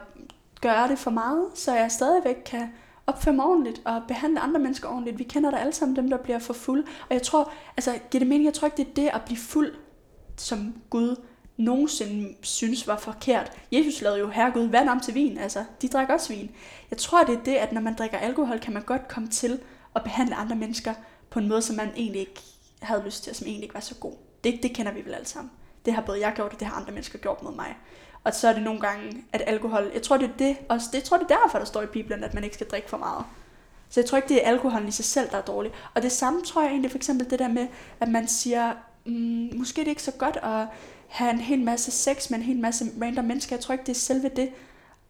[0.61, 2.69] gøre det for meget, så jeg stadigvæk kan
[3.07, 5.19] opføre mig ordentligt og behandle andre mennesker ordentligt.
[5.19, 6.83] Vi kender da alle sammen dem, der bliver for fuld.
[6.83, 8.45] Og jeg tror, altså, giver det mening?
[8.45, 9.75] Jeg tror ikke, det er det at blive fuld,
[10.37, 11.15] som Gud
[11.57, 13.51] nogensinde synes var forkert.
[13.71, 16.51] Jesus lavede jo herre Gud vand om til vin, altså de drak også vin.
[16.89, 19.59] Jeg tror, det er det, at når man drikker alkohol, kan man godt komme til
[19.95, 20.93] at behandle andre mennesker
[21.29, 22.41] på en måde, som man egentlig ikke
[22.81, 24.13] havde lyst til, og som egentlig ikke var så god.
[24.43, 25.51] Det, det kender vi vel alle sammen.
[25.85, 27.75] Det har både jeg gjort, og det har andre mennesker gjort mod mig.
[28.25, 30.97] Og så er det nogle gange, at alkohol, jeg tror, det er det, også, det,
[30.97, 32.97] jeg tror, det er derfor, der står i Bibelen, at man ikke skal drikke for
[32.97, 33.25] meget.
[33.89, 35.71] Så jeg tror ikke, det er alkoholen i sig selv, der er dårlig.
[35.93, 37.67] Og det samme tror jeg egentlig, for eksempel det der med,
[37.99, 38.73] at man siger,
[39.05, 40.67] mm, måske det er ikke så godt at
[41.07, 43.55] have en hel masse sex med en hel masse random mennesker.
[43.55, 44.49] Jeg tror ikke, det er selve det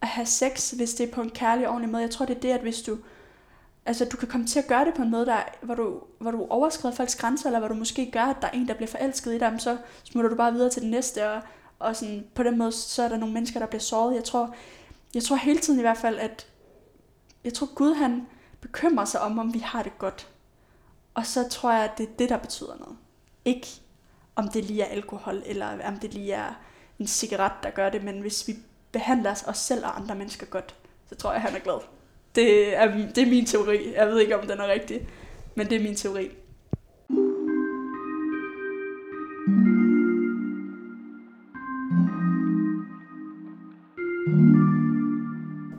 [0.01, 2.03] at have sex, hvis det er på en kærlig og ordentlig måde.
[2.03, 2.97] Jeg tror, det er det, at hvis du,
[3.85, 6.31] altså, du kan komme til at gøre det på en måde, der, hvor, du, hvor
[6.31, 8.87] du overskrider folks grænser, eller hvor du måske gør, at der er en, der bliver
[8.87, 11.41] forelsket i dig, så smutter du bare videre til den næste, og,
[11.79, 14.15] og sådan, på den måde, så er der nogle mennesker, der bliver såret.
[14.15, 14.55] Jeg tror,
[15.13, 16.47] jeg tror hele tiden i hvert fald, at
[17.43, 18.27] jeg tror, Gud han
[18.61, 20.27] bekymrer sig om, om vi har det godt.
[21.13, 22.97] Og så tror jeg, at det er det, der betyder noget.
[23.45, 23.67] Ikke
[24.35, 26.53] om det lige er alkohol, eller om det lige er
[26.99, 28.55] en cigaret, der gør det, men hvis vi
[28.91, 30.75] behandler os selv og andre mennesker godt,
[31.09, 31.79] så tror jeg, han er glad.
[32.35, 33.93] Det er, det er min teori.
[33.93, 35.07] Jeg ved ikke, om den er rigtig,
[35.55, 36.29] men det er min teori.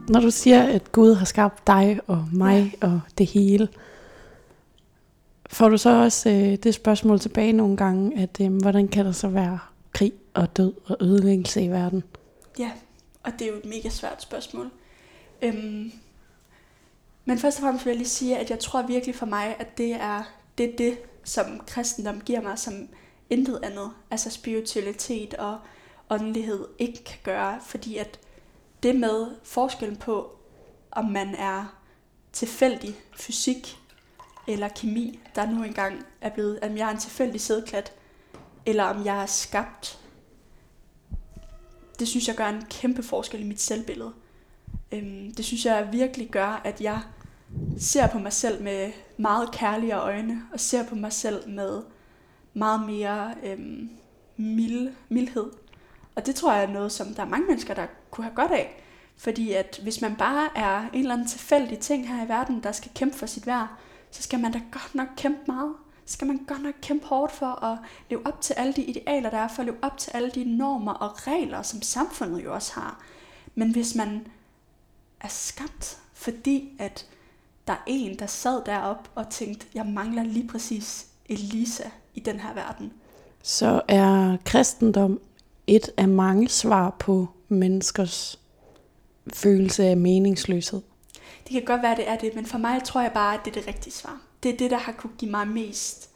[0.09, 2.87] Når du siger, at Gud har skabt dig og mig ja.
[2.87, 3.67] og det hele,
[5.49, 9.11] får du så også øh, det spørgsmål tilbage nogle gange, at øh, hvordan kan der
[9.11, 9.59] så være
[9.93, 12.03] krig og død og ødelæggelse i verden?
[12.59, 12.71] Ja,
[13.23, 14.69] og det er jo et mega svært spørgsmål.
[15.41, 15.91] Øhm,
[17.25, 19.77] men først og fremmest vil jeg lige sige, at jeg tror virkelig for mig, at
[19.77, 20.23] det er
[20.57, 22.73] det, er det som kristendom giver mig, som
[23.29, 25.57] intet andet, altså spiritualitet og
[26.09, 28.19] åndelighed, ikke kan gøre, fordi at
[28.83, 30.39] det med forskellen på,
[30.91, 31.77] om man er
[32.33, 33.77] tilfældig fysik
[34.47, 37.93] eller kemi, der nu engang er blevet, om jeg er en tilfældig sædklat,
[38.65, 39.99] eller om jeg er skabt,
[41.99, 44.13] det synes jeg gør en kæmpe forskel i mit selvbillede.
[44.91, 47.01] Øhm, det synes jeg virkelig gør, at jeg
[47.77, 51.81] ser på mig selv med meget kærligere øjne, og ser på mig selv med
[52.53, 53.89] meget mere øhm,
[54.37, 55.51] mild, mildhed.
[56.17, 58.51] Og det tror jeg er noget, som der er mange mennesker, der kunne have godt
[58.51, 58.83] af.
[59.17, 62.71] Fordi at hvis man bare er en eller anden tilfældig ting her i verden, der
[62.71, 63.67] skal kæmpe for sit værd,
[64.11, 65.73] så skal man da godt nok kæmpe meget.
[66.05, 67.77] Så skal man godt nok kæmpe hårdt for at
[68.09, 70.57] leve op til alle de idealer, der er, for at leve op til alle de
[70.57, 73.03] normer og regler, som samfundet jo også har.
[73.55, 74.27] Men hvis man
[75.21, 77.05] er skabt, fordi at
[77.67, 82.39] der er en, der sad derop og tænkte, jeg mangler lige præcis Elisa i den
[82.39, 82.93] her verden.
[83.41, 85.19] Så er kristendom
[85.67, 88.39] et af mange svar på menneskers
[89.33, 90.81] følelse af meningsløshed?
[91.43, 93.51] Det kan godt være, det er det, men for mig tror jeg bare, at det
[93.51, 94.21] er det rigtige svar.
[94.43, 96.09] Det er det, der har kunne give mig mest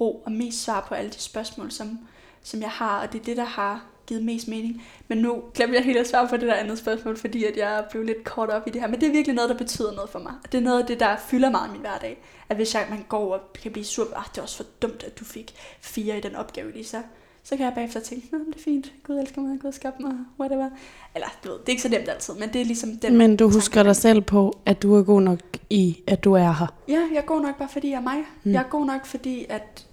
[0.00, 1.98] ro og mest svar på alle de spørgsmål, som,
[2.42, 4.82] som jeg har, og det er det, der har givet mest mening.
[5.08, 7.84] Men nu glemmer jeg helt at svare på det der andet spørgsmål, fordi at jeg
[7.90, 8.88] blev lidt kort op i det her.
[8.88, 10.32] Men det er virkelig noget, der betyder noget for mig.
[10.52, 12.18] Det er noget af det, der fylder meget i min hverdag.
[12.48, 15.02] At hvis jeg, man går og kan blive sur, ah, det er også for dumt,
[15.02, 17.02] at du fik fire i den opgave, lige så
[17.42, 20.12] så kan jeg bagefter tænke, Nå, det er fint, Gud elsker mig, Gud skabte mig,
[20.40, 20.70] whatever.
[21.14, 23.36] Eller, du ved, det er ikke så nemt altid, men det er ligesom den Men
[23.36, 25.38] du husker dig selv på, at du er god nok
[25.70, 26.74] i, at du er her.
[26.88, 28.18] Ja, jeg er god nok bare fordi jeg er mig.
[28.44, 28.52] Mm.
[28.52, 29.86] Jeg er god nok fordi, at,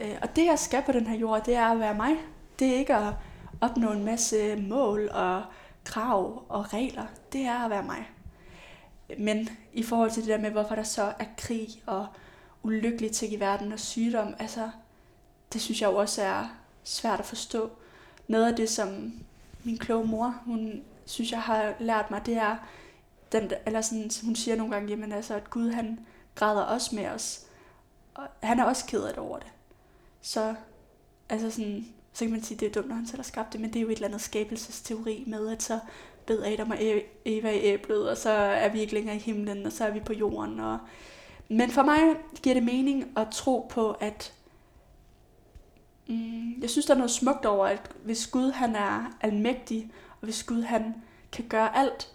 [0.00, 2.16] øh, og det jeg skal på den her jord, det er at være mig.
[2.58, 3.12] Det er ikke at
[3.60, 5.42] opnå en masse mål og
[5.84, 7.06] krav og regler.
[7.32, 8.10] Det er at være mig.
[9.18, 12.06] Men i forhold til det der med, hvorfor der så er krig og
[12.62, 14.70] ulykkelige ting i verden og sygdom, altså,
[15.52, 17.70] det synes jeg jo også er svært at forstå.
[18.28, 19.12] Noget af det, som
[19.64, 22.56] min kloge mor, hun synes, jeg har lært mig, det er,
[23.32, 25.98] den, eller sådan, hun siger nogle gange, jamen altså, at Gud han
[26.34, 27.46] græder også med os.
[28.14, 29.48] Og han er også ked af det over det.
[30.20, 30.54] Så,
[31.28, 33.60] altså sådan, så kan man sige, det er dumt, når han selv har skabt det,
[33.60, 35.78] men det er jo et eller andet skabelsesteori med, at så
[36.26, 36.78] bed Adam og
[37.24, 40.00] Eva i æblet, og så er vi ikke længere i himlen, og så er vi
[40.00, 40.60] på jorden.
[40.60, 40.78] Og...
[41.48, 42.00] Men for mig
[42.42, 44.32] giver det mening at tro på, at
[46.06, 50.24] Mm, jeg synes, der er noget smukt over, at hvis Gud han er almægtig, og
[50.24, 50.94] hvis Gud han
[51.32, 52.12] kan gøre alt,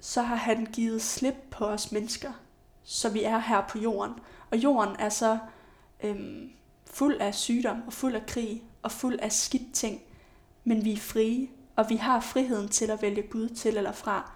[0.00, 2.32] så har han givet slip på os mennesker,
[2.84, 4.14] så vi er her på jorden.
[4.50, 5.38] Og jorden er så
[6.02, 6.50] øhm,
[6.84, 10.00] fuld af sygdom, og fuld af krig, og fuld af skidt ting.
[10.64, 14.32] Men vi er frie, og vi har friheden til at vælge Gud til eller fra.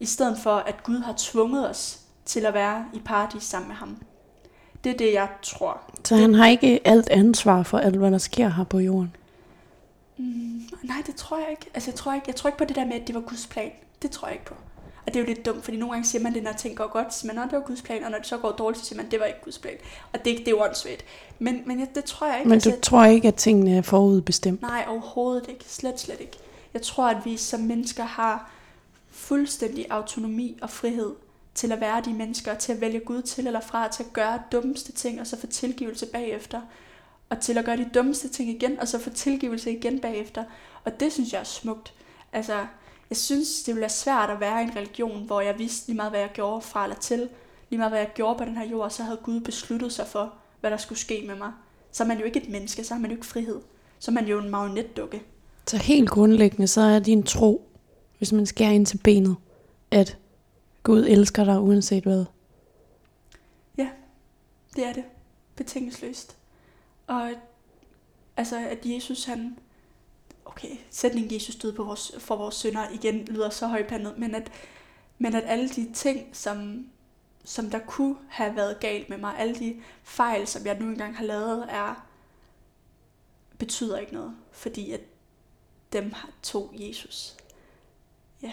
[0.00, 3.76] I stedet for, at Gud har tvunget os til at være i paradis sammen med
[3.76, 4.02] ham.
[4.84, 5.80] Det er det, jeg tror.
[6.04, 9.16] Så han har ikke alt ansvar for alt, hvad der sker her på jorden?
[10.16, 11.66] Mm, nej, det tror jeg ikke.
[11.74, 13.46] Altså, jeg tror ikke, jeg tror ikke på det der med, at det var Guds
[13.46, 13.70] plan.
[14.02, 14.54] Det tror jeg ikke på.
[15.06, 16.86] Og det er jo lidt dumt, fordi nogle gange siger man det, når ting går
[16.86, 18.96] godt, men når det var Guds plan, og når det så går dårligt, så siger
[18.96, 19.74] man, at det var ikke Guds plan.
[20.12, 21.04] Og det, det er jo åndssvagt.
[21.38, 22.48] Men, men jeg, det tror jeg ikke.
[22.48, 24.62] Men du altså, tror ikke, at tingene er forudbestemt?
[24.62, 25.64] Nej, overhovedet ikke.
[25.68, 26.36] Slet, slet ikke.
[26.74, 28.50] Jeg tror, at vi som mennesker har
[29.10, 31.12] fuldstændig autonomi og frihed
[31.54, 34.42] til at være de mennesker, til at vælge Gud til eller fra, til at gøre
[34.52, 36.60] dummeste ting, og så få tilgivelse bagefter.
[37.28, 40.44] Og til at gøre de dummeste ting igen, og så få tilgivelse igen bagefter.
[40.84, 41.94] Og det synes jeg er smukt.
[42.32, 42.66] Altså,
[43.10, 45.96] jeg synes, det ville være svært at være i en religion, hvor jeg vidste lige
[45.96, 47.28] meget, hvad jeg gjorde fra eller til.
[47.70, 50.32] Lige meget, hvad jeg gjorde på den her jord, så havde Gud besluttet sig for,
[50.60, 51.52] hvad der skulle ske med mig.
[51.92, 53.60] Så er man jo ikke et menneske, så har man jo ikke frihed.
[53.98, 55.22] Så er man jo en marionetdukke.
[55.66, 57.68] Så helt grundlæggende, så er din tro,
[58.18, 59.36] hvis man skærer ind til benet,
[59.90, 60.18] at
[60.84, 62.24] Gud elsker dig uanset hvad.
[63.78, 63.90] Ja,
[64.76, 65.04] det er det.
[65.56, 66.36] Betingelsesløst.
[67.06, 67.30] Og
[68.36, 69.58] altså, at Jesus han,
[70.44, 74.52] okay, sætningen Jesus døde på vores, for vores sønder igen lyder så højpandet, men at,
[75.18, 76.86] men at alle de ting, som,
[77.44, 81.16] som der kunne have været galt med mig, alle de fejl, som jeg nu engang
[81.16, 82.06] har lavet, er
[83.58, 85.00] betyder ikke noget, fordi at
[85.92, 87.36] dem har tog Jesus.
[88.42, 88.52] Ja,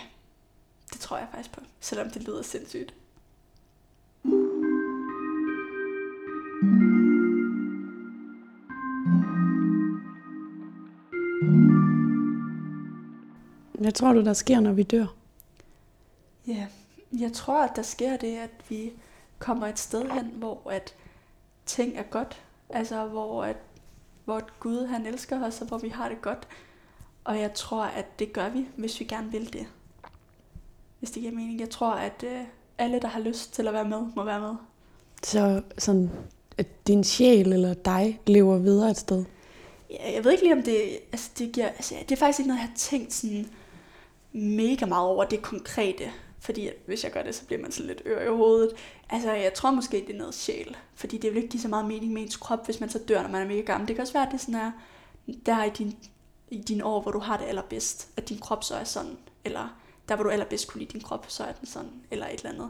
[0.93, 2.93] det tror jeg faktisk på, selvom det lyder sindssygt.
[13.81, 15.05] Hvad tror du, der sker, når vi dør?
[16.47, 16.67] Ja,
[17.19, 18.91] jeg tror, at der sker det, at vi
[19.39, 20.95] kommer et sted hen, hvor at
[21.65, 22.41] ting er godt.
[22.69, 23.57] Altså, hvor, at,
[24.25, 26.47] hvor Gud han elsker os, og hvor vi har det godt.
[27.23, 29.67] Og jeg tror, at det gør vi, hvis vi gerne vil det.
[31.01, 31.59] Hvis det giver mening.
[31.59, 32.41] Jeg tror, at øh,
[32.77, 34.55] alle, der har lyst til at være med, må være med.
[35.23, 36.09] Så sådan,
[36.57, 39.25] at din sjæl eller dig lever videre et sted?
[39.89, 41.67] Ja, jeg ved ikke lige, om det, altså, det giver...
[41.67, 43.47] Altså, det er faktisk ikke noget, jeg har tænkt sådan
[44.31, 46.03] mega meget over det konkrete.
[46.39, 48.69] Fordi hvis jeg gør det, så bliver man så lidt ør i hovedet.
[49.09, 50.77] Altså, jeg tror måske, det er noget sjæl.
[50.95, 53.21] Fordi det vil ikke give så meget mening med ens krop, hvis man så dør,
[53.21, 53.87] når man er mega gammel.
[53.87, 54.71] Det kan også være, at det sådan er,
[55.45, 55.95] der i din,
[56.49, 59.17] i dine år, hvor du har det allerbedst, at din krop så er sådan.
[59.45, 59.80] Eller
[60.11, 61.91] der, hvor du allerbedst kunne lide din krop, så er den sådan.
[62.11, 62.69] Eller et eller andet.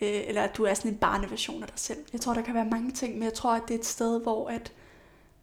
[0.00, 1.98] Øh, eller at du er sådan en barneversion af dig selv.
[2.12, 4.20] Jeg tror, der kan være mange ting, men jeg tror, at det er et sted,
[4.20, 4.72] hvor at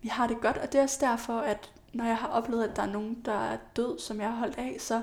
[0.01, 0.57] vi har det godt.
[0.57, 3.51] Og det er også derfor, at når jeg har oplevet, at der er nogen, der
[3.51, 5.01] er død, som jeg har holdt af, så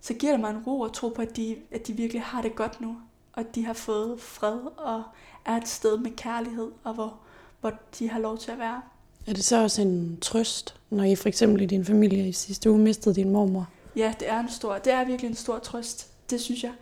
[0.00, 2.42] så giver det mig en ro og tro på, at de, at de virkelig har
[2.42, 2.96] det godt nu.
[3.32, 5.02] Og at de har fået fred og
[5.44, 7.14] er et sted med kærlighed, og hvor,
[7.60, 8.82] hvor de har lov til at være.
[9.26, 12.70] Er det så også en trøst, når I for eksempel i din familie i sidste
[12.70, 13.68] uge mistede din mormor?
[13.96, 16.12] Ja, det er en stor, det er virkelig en stor trøst.
[16.30, 16.72] Det synes jeg.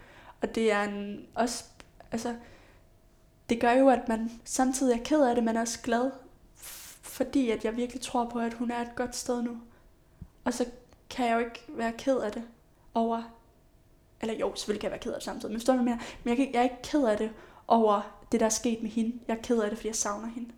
[0.43, 1.65] Og det er en, også,
[2.13, 2.35] altså,
[3.49, 6.11] det gør jo, at man samtidig er ked af det, men også glad,
[7.03, 9.57] fordi at jeg virkelig tror på, at hun er et godt sted nu.
[10.45, 10.67] Og så
[11.11, 12.43] kan jeg jo ikke være ked af det
[12.95, 13.23] over,
[14.21, 15.99] eller jo, selvfølgelig kan jeg være ked af det samtidig, men forstår du mere?
[16.25, 17.31] Men jeg, kan, jeg er ikke ked af det
[17.69, 19.19] over det, der er sket med hende.
[19.29, 20.51] Jeg er ked af det, fordi jeg savner hende.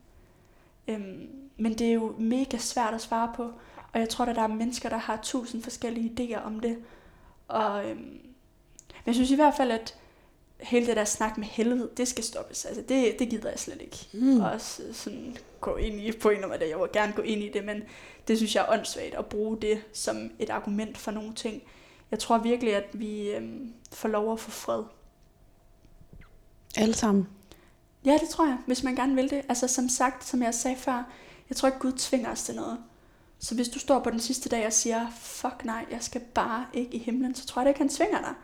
[0.88, 3.52] Øhm, men det er jo mega svært at svare på,
[3.92, 6.78] og jeg tror, at der er mennesker, der har tusind forskellige idéer om det.
[7.48, 8.18] Og, øhm,
[9.06, 9.94] jeg synes i hvert fald, at
[10.60, 12.64] hele det der snak med helvede, det skal stoppes.
[12.64, 14.08] Altså, det, det gider jeg slet ikke.
[14.12, 14.40] Mm.
[14.40, 16.68] Og også sådan gå ind i på en det.
[16.68, 17.82] Jeg vil gerne gå ind i det, men
[18.28, 21.62] det synes jeg er åndssvagt at bruge det som et argument for nogle ting
[22.10, 24.82] jeg tror virkelig, at vi øhm, får lov at få fred.
[26.76, 27.28] Alle sammen?
[28.04, 29.42] Ja, det tror jeg, hvis man gerne vil det.
[29.48, 31.10] Altså som sagt, som jeg sagde før,
[31.48, 32.78] jeg tror ikke Gud tvinger os til noget.
[33.38, 36.66] Så hvis du står på den sidste dag og siger, fuck nej, jeg skal bare
[36.72, 38.34] ikke i himlen, så tror jeg ikke, han tvinger dig.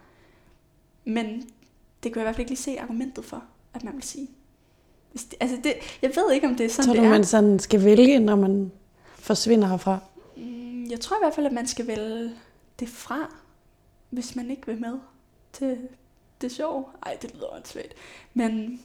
[1.05, 1.27] Men
[2.03, 4.29] det kan jeg i hvert fald ikke lige se argumentet for, at man vil sige.
[5.41, 7.11] Altså det, jeg ved ikke, om det er sådan, tror det du, er.
[7.11, 8.73] man sådan skal vælge, når man
[9.19, 9.99] forsvinder herfra?
[10.37, 12.31] Mm, jeg tror i hvert fald, at man skal vælge
[12.81, 13.35] det fra
[14.15, 14.99] hvis man ikke vil med
[15.53, 15.79] til
[16.41, 16.91] det sjov.
[17.07, 17.95] Ej, det lyder åndssvagt.
[18.35, 18.81] Men,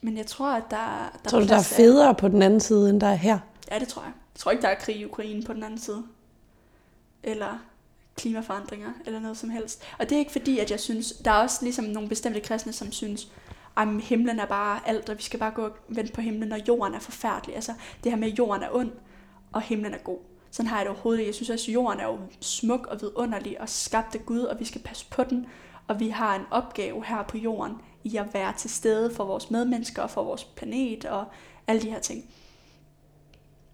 [0.00, 2.90] men jeg tror, at der, der Tror du, der er federe på den anden side,
[2.90, 3.38] end der er her?
[3.70, 4.12] Ja, det tror jeg.
[4.38, 6.04] Jeg tror ikke, der er krig i Ukraine på den anden side.
[7.22, 7.58] Eller
[8.16, 9.82] klimaforandringer, eller noget som helst.
[9.98, 12.72] Og det er ikke fordi, at jeg synes, der er også ligesom nogle bestemte kristne,
[12.72, 13.32] som synes,
[13.76, 16.58] at himlen er bare alt, og vi skal bare gå og vente på himlen, når
[16.68, 17.54] jorden er forfærdelig.
[17.54, 17.72] Altså
[18.04, 18.90] det her med, at jorden er ond,
[19.52, 20.18] og himlen er god.
[20.50, 21.26] Sådan har jeg det overhovedet.
[21.26, 24.60] Jeg synes også, at jorden er jo smuk og vidunderlig og skabt af Gud, og
[24.60, 25.46] vi skal passe på den.
[25.88, 29.50] Og vi har en opgave her på jorden i at være til stede for vores
[29.50, 31.24] medmennesker og for vores planet og
[31.66, 32.24] alle de her ting.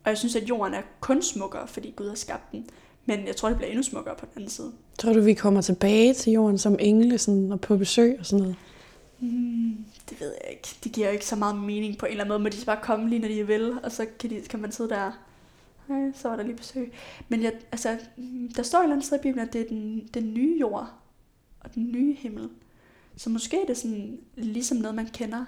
[0.05, 2.67] Og jeg synes, at jorden er kun smukkere, fordi Gud har skabt den.
[3.07, 4.73] Men jeg tror, det bliver endnu smukkere på den anden side.
[4.99, 8.43] Tror du, vi kommer tilbage til jorden som engle sådan, og på besøg og sådan
[8.43, 8.57] noget?
[9.19, 10.69] Hmm, det ved jeg ikke.
[10.85, 12.43] Det giver jo ikke så meget mening på en eller anden måde.
[12.43, 14.91] Må de bare komme lige, når de vil, og så kan, de, kan man sidde
[14.91, 15.13] der
[15.89, 16.93] Hej, så var der lige besøg.
[17.29, 17.99] Men jeg, altså,
[18.57, 20.93] der står et eller andet sted i Bibelen, at det er den, den nye jord
[21.61, 22.49] og den nye himmel.
[23.17, 25.45] Så måske er det sådan, ligesom noget, man kender.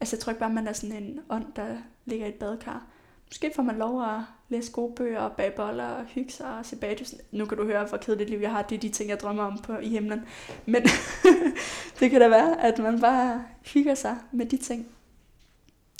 [0.00, 2.86] Altså jeg tror ikke bare, man er sådan en ånd, der ligger i et badekar.
[3.28, 6.66] Måske får man lov at læse gode bøger og bage boller og hygge sig og
[6.66, 7.18] se bagdysen.
[7.30, 8.62] Nu kan du høre, hvor kedeligt liv jeg har.
[8.62, 10.20] Det er de ting, jeg drømmer om på, i himlen.
[10.66, 10.82] Men
[12.00, 13.44] det kan da være, at man bare
[13.74, 14.86] hygger sig med de ting.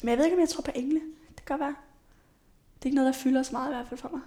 [0.02, 1.00] Men jeg ved ikke, om jeg tror på engle.
[1.28, 1.74] Det kan godt være
[2.84, 4.20] det er ikke noget, der fylder så meget i hvert fald for mig.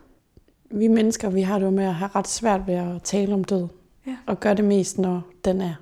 [0.80, 3.44] Vi mennesker, vi har det jo med at have ret svært ved at tale om
[3.44, 3.68] død.
[4.08, 4.18] Ja.
[4.26, 5.76] Og gøre det mest, når den er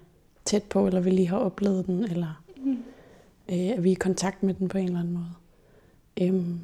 [0.45, 2.71] tæt på, eller vi lige har oplevet den, eller mm.
[3.49, 5.31] øh, at vi er i kontakt med den på en eller anden måde.
[6.21, 6.59] Øhm,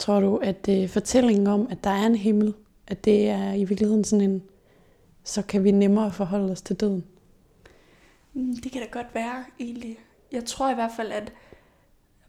[0.00, 2.54] tror du, at øh, fortællingen om, at der er en himmel,
[2.86, 4.42] at det er i virkeligheden sådan en,
[5.24, 7.04] så kan vi nemmere forholde os til døden?
[8.34, 9.98] Mm, det kan da godt være, egentlig.
[10.32, 11.32] Jeg tror i hvert fald, at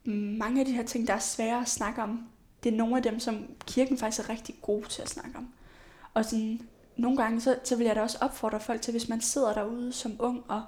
[0.04, 2.24] mm, mange af de her ting, der er svære at snakke om,
[2.64, 5.48] det er nogle af dem, som kirken faktisk er rigtig god til at snakke om.
[6.14, 6.60] Og sådan,
[6.96, 9.92] nogle gange, så, så vil jeg da også opfordre folk til, hvis man sidder derude
[9.92, 10.62] som ung og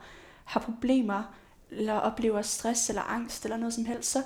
[0.44, 1.34] har problemer,
[1.76, 4.22] eller oplever stress eller angst eller noget som helst, så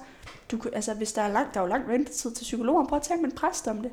[0.50, 3.02] du, altså, hvis der er langt, der er jo lang ventetid til psykologen, prøv at
[3.02, 3.92] tale med en præst om det.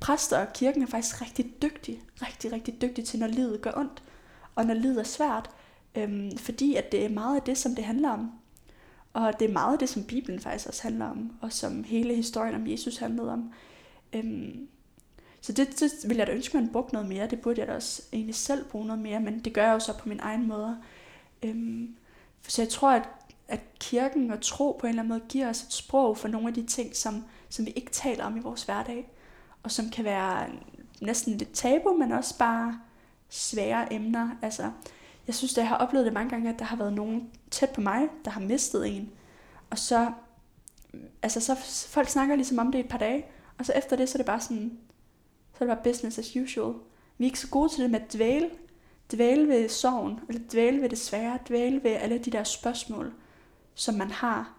[0.00, 4.02] præster og kirken er faktisk rigtig dygtige, rigtig, rigtig dygtige til, når livet gør ondt,
[4.54, 5.50] og når livet er svært,
[5.94, 8.32] øhm, fordi at det er meget af det, som det handler om.
[9.12, 12.14] Og det er meget af det, som Bibelen faktisk også handler om, og som hele
[12.14, 13.52] historien om Jesus handlede om.
[14.12, 14.68] Øhm,
[15.40, 17.26] så det, det vil jeg da ønske, at man brugte noget mere.
[17.26, 19.78] Det burde jeg da også egentlig selv bruge noget mere, men det gør jeg jo
[19.78, 20.78] så på min egen måde.
[21.42, 21.96] Øhm,
[22.48, 23.08] så jeg tror, at,
[23.48, 26.48] at kirken og tro på en eller anden måde giver os et sprog for nogle
[26.48, 29.10] af de ting, som, som vi ikke taler om i vores hverdag,
[29.62, 30.46] og som kan være
[31.00, 32.80] næsten lidt tabu, men også bare
[33.28, 34.30] svære emner.
[34.42, 34.70] Altså,
[35.26, 37.70] jeg synes, at jeg har oplevet det mange gange, at der har været nogen tæt
[37.70, 39.10] på mig, der har mistet en.
[39.70, 40.12] Og så,
[41.22, 41.54] altså så
[41.88, 43.24] folk snakker ligesom om det et par dage,
[43.58, 44.78] og så efter det, så er det bare sådan,
[45.58, 46.74] så er det bare business as usual.
[47.18, 48.50] Vi er ikke så gode til det med at dvæle,
[49.12, 53.12] dvæle ved sorgen, eller dvæle ved det svære, dvæle ved alle de der spørgsmål,
[53.74, 54.52] som man har.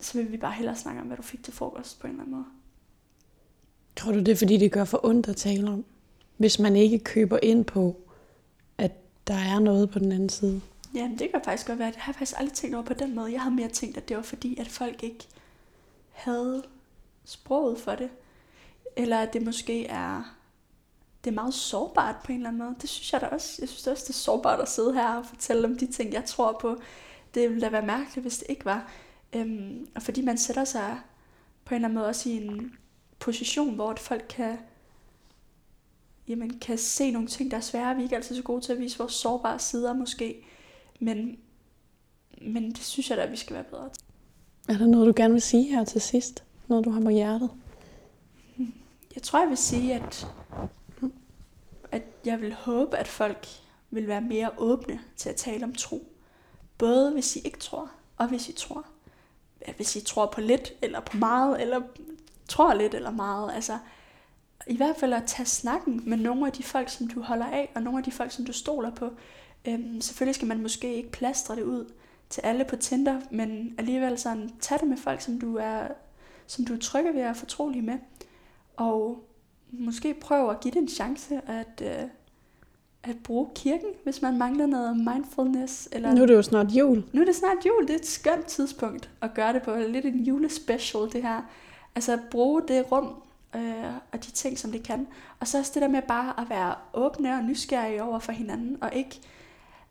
[0.00, 2.22] Så vil vi bare hellere snakke om, hvad du fik til frokost på en eller
[2.22, 2.46] anden måde.
[3.96, 5.84] Tror du det er, fordi det gør for ondt at tale om?
[6.36, 7.96] Hvis man ikke køber ind på,
[8.78, 8.92] at
[9.26, 10.60] der er noget på den anden side?
[10.94, 11.88] Ja, det kan faktisk godt være.
[11.88, 13.32] Det har jeg faktisk aldrig tænkt over på den måde.
[13.32, 15.26] Jeg havde mere tænkt, at det var fordi, at folk ikke
[16.12, 16.62] havde
[17.24, 18.10] sproget for det.
[18.96, 20.36] Eller at det måske er,
[21.26, 22.76] det er meget sårbart på en eller anden måde.
[22.80, 23.56] Det synes jeg da også.
[23.60, 26.24] Jeg synes også, det er sårbart at sidde her og fortælle om de ting, jeg
[26.24, 26.76] tror på.
[27.34, 28.90] Det ville da være mærkeligt, hvis det ikke var.
[29.32, 30.98] Øhm, og fordi man sætter sig
[31.64, 32.72] på en eller anden måde også i en
[33.18, 34.58] position, hvor folk kan,
[36.28, 37.94] jamen, kan se nogle ting, der er svære.
[37.94, 40.46] Vi er ikke altid så gode til at vise vores sårbare sider måske.
[41.00, 41.38] Men,
[42.42, 44.04] men det synes jeg da, at vi skal være bedre til.
[44.68, 46.44] Er der noget, du gerne vil sige her til sidst?
[46.68, 47.50] Noget, du har på hjertet?
[49.14, 50.26] Jeg tror, jeg vil sige, at,
[51.92, 53.46] at jeg vil håbe, at folk
[53.90, 56.12] vil være mere åbne til at tale om tro.
[56.78, 58.86] Både hvis I ikke tror, og hvis I tror.
[59.76, 61.80] Hvis I tror på lidt, eller på meget, eller
[62.48, 63.54] tror lidt eller meget.
[63.54, 63.78] Altså,
[64.66, 67.72] i hvert fald at tage snakken med nogle af de folk, som du holder af,
[67.74, 69.10] og nogle af de folk, som du stoler på.
[69.64, 71.92] Øhm, selvfølgelig skal man måske ikke plastre det ud
[72.30, 75.88] til alle på Tinder, men alligevel sådan, tag det med folk, som du er,
[76.46, 77.98] som du er trygge ved at fortrolige med.
[78.76, 79.24] Og
[79.70, 82.08] måske prøve at give det en chance at, øh,
[83.02, 85.88] at bruge kirken, hvis man mangler noget mindfulness.
[85.92, 87.04] Eller nu er det jo snart jul.
[87.12, 87.82] Nu er det snart jul.
[87.82, 89.76] Det er et skønt tidspunkt at gøre det på.
[89.76, 91.40] Lidt en julespecial, det her.
[91.94, 93.22] Altså bruge det rum
[93.56, 95.06] øh, og de ting, som det kan.
[95.40, 98.78] Og så også det der med bare at være åbne og nysgerrige over for hinanden,
[98.80, 99.20] og ikke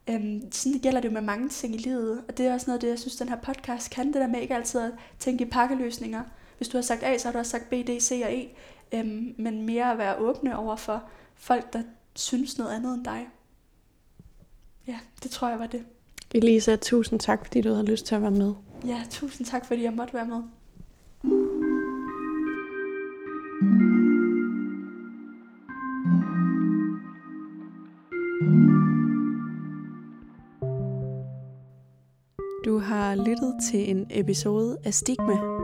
[0.09, 2.77] Øhm, sådan gælder det jo med mange ting i livet, og det er også noget
[2.77, 5.45] af det, jeg synes, den her podcast kan, det der med ikke altid at tænke
[5.45, 6.23] i pakkeløsninger.
[6.57, 8.47] Hvis du har sagt A, så har du også sagt B, D, C og E,
[8.93, 11.03] øhm, men mere at være åbne over for
[11.35, 11.83] folk, der
[12.15, 13.27] synes noget andet end dig.
[14.87, 15.85] Ja, det tror jeg var det.
[16.35, 18.53] Elisa, tusind tak, fordi du havde lyst til at være med.
[18.85, 20.41] Ja, tusind tak, fordi jeg måtte være med.
[32.65, 35.54] Du har lyttet til en episode af Stigma.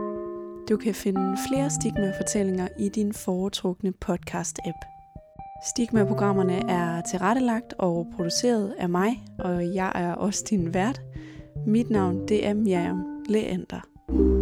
[0.68, 4.78] Du kan finde flere Stigma-fortællinger i din foretrukne podcast-app.
[5.66, 11.00] Stigma-programmerne er tilrettelagt og produceret af mig, og jeg er også din vært.
[11.66, 14.41] Mit navn det er Miriam Leander.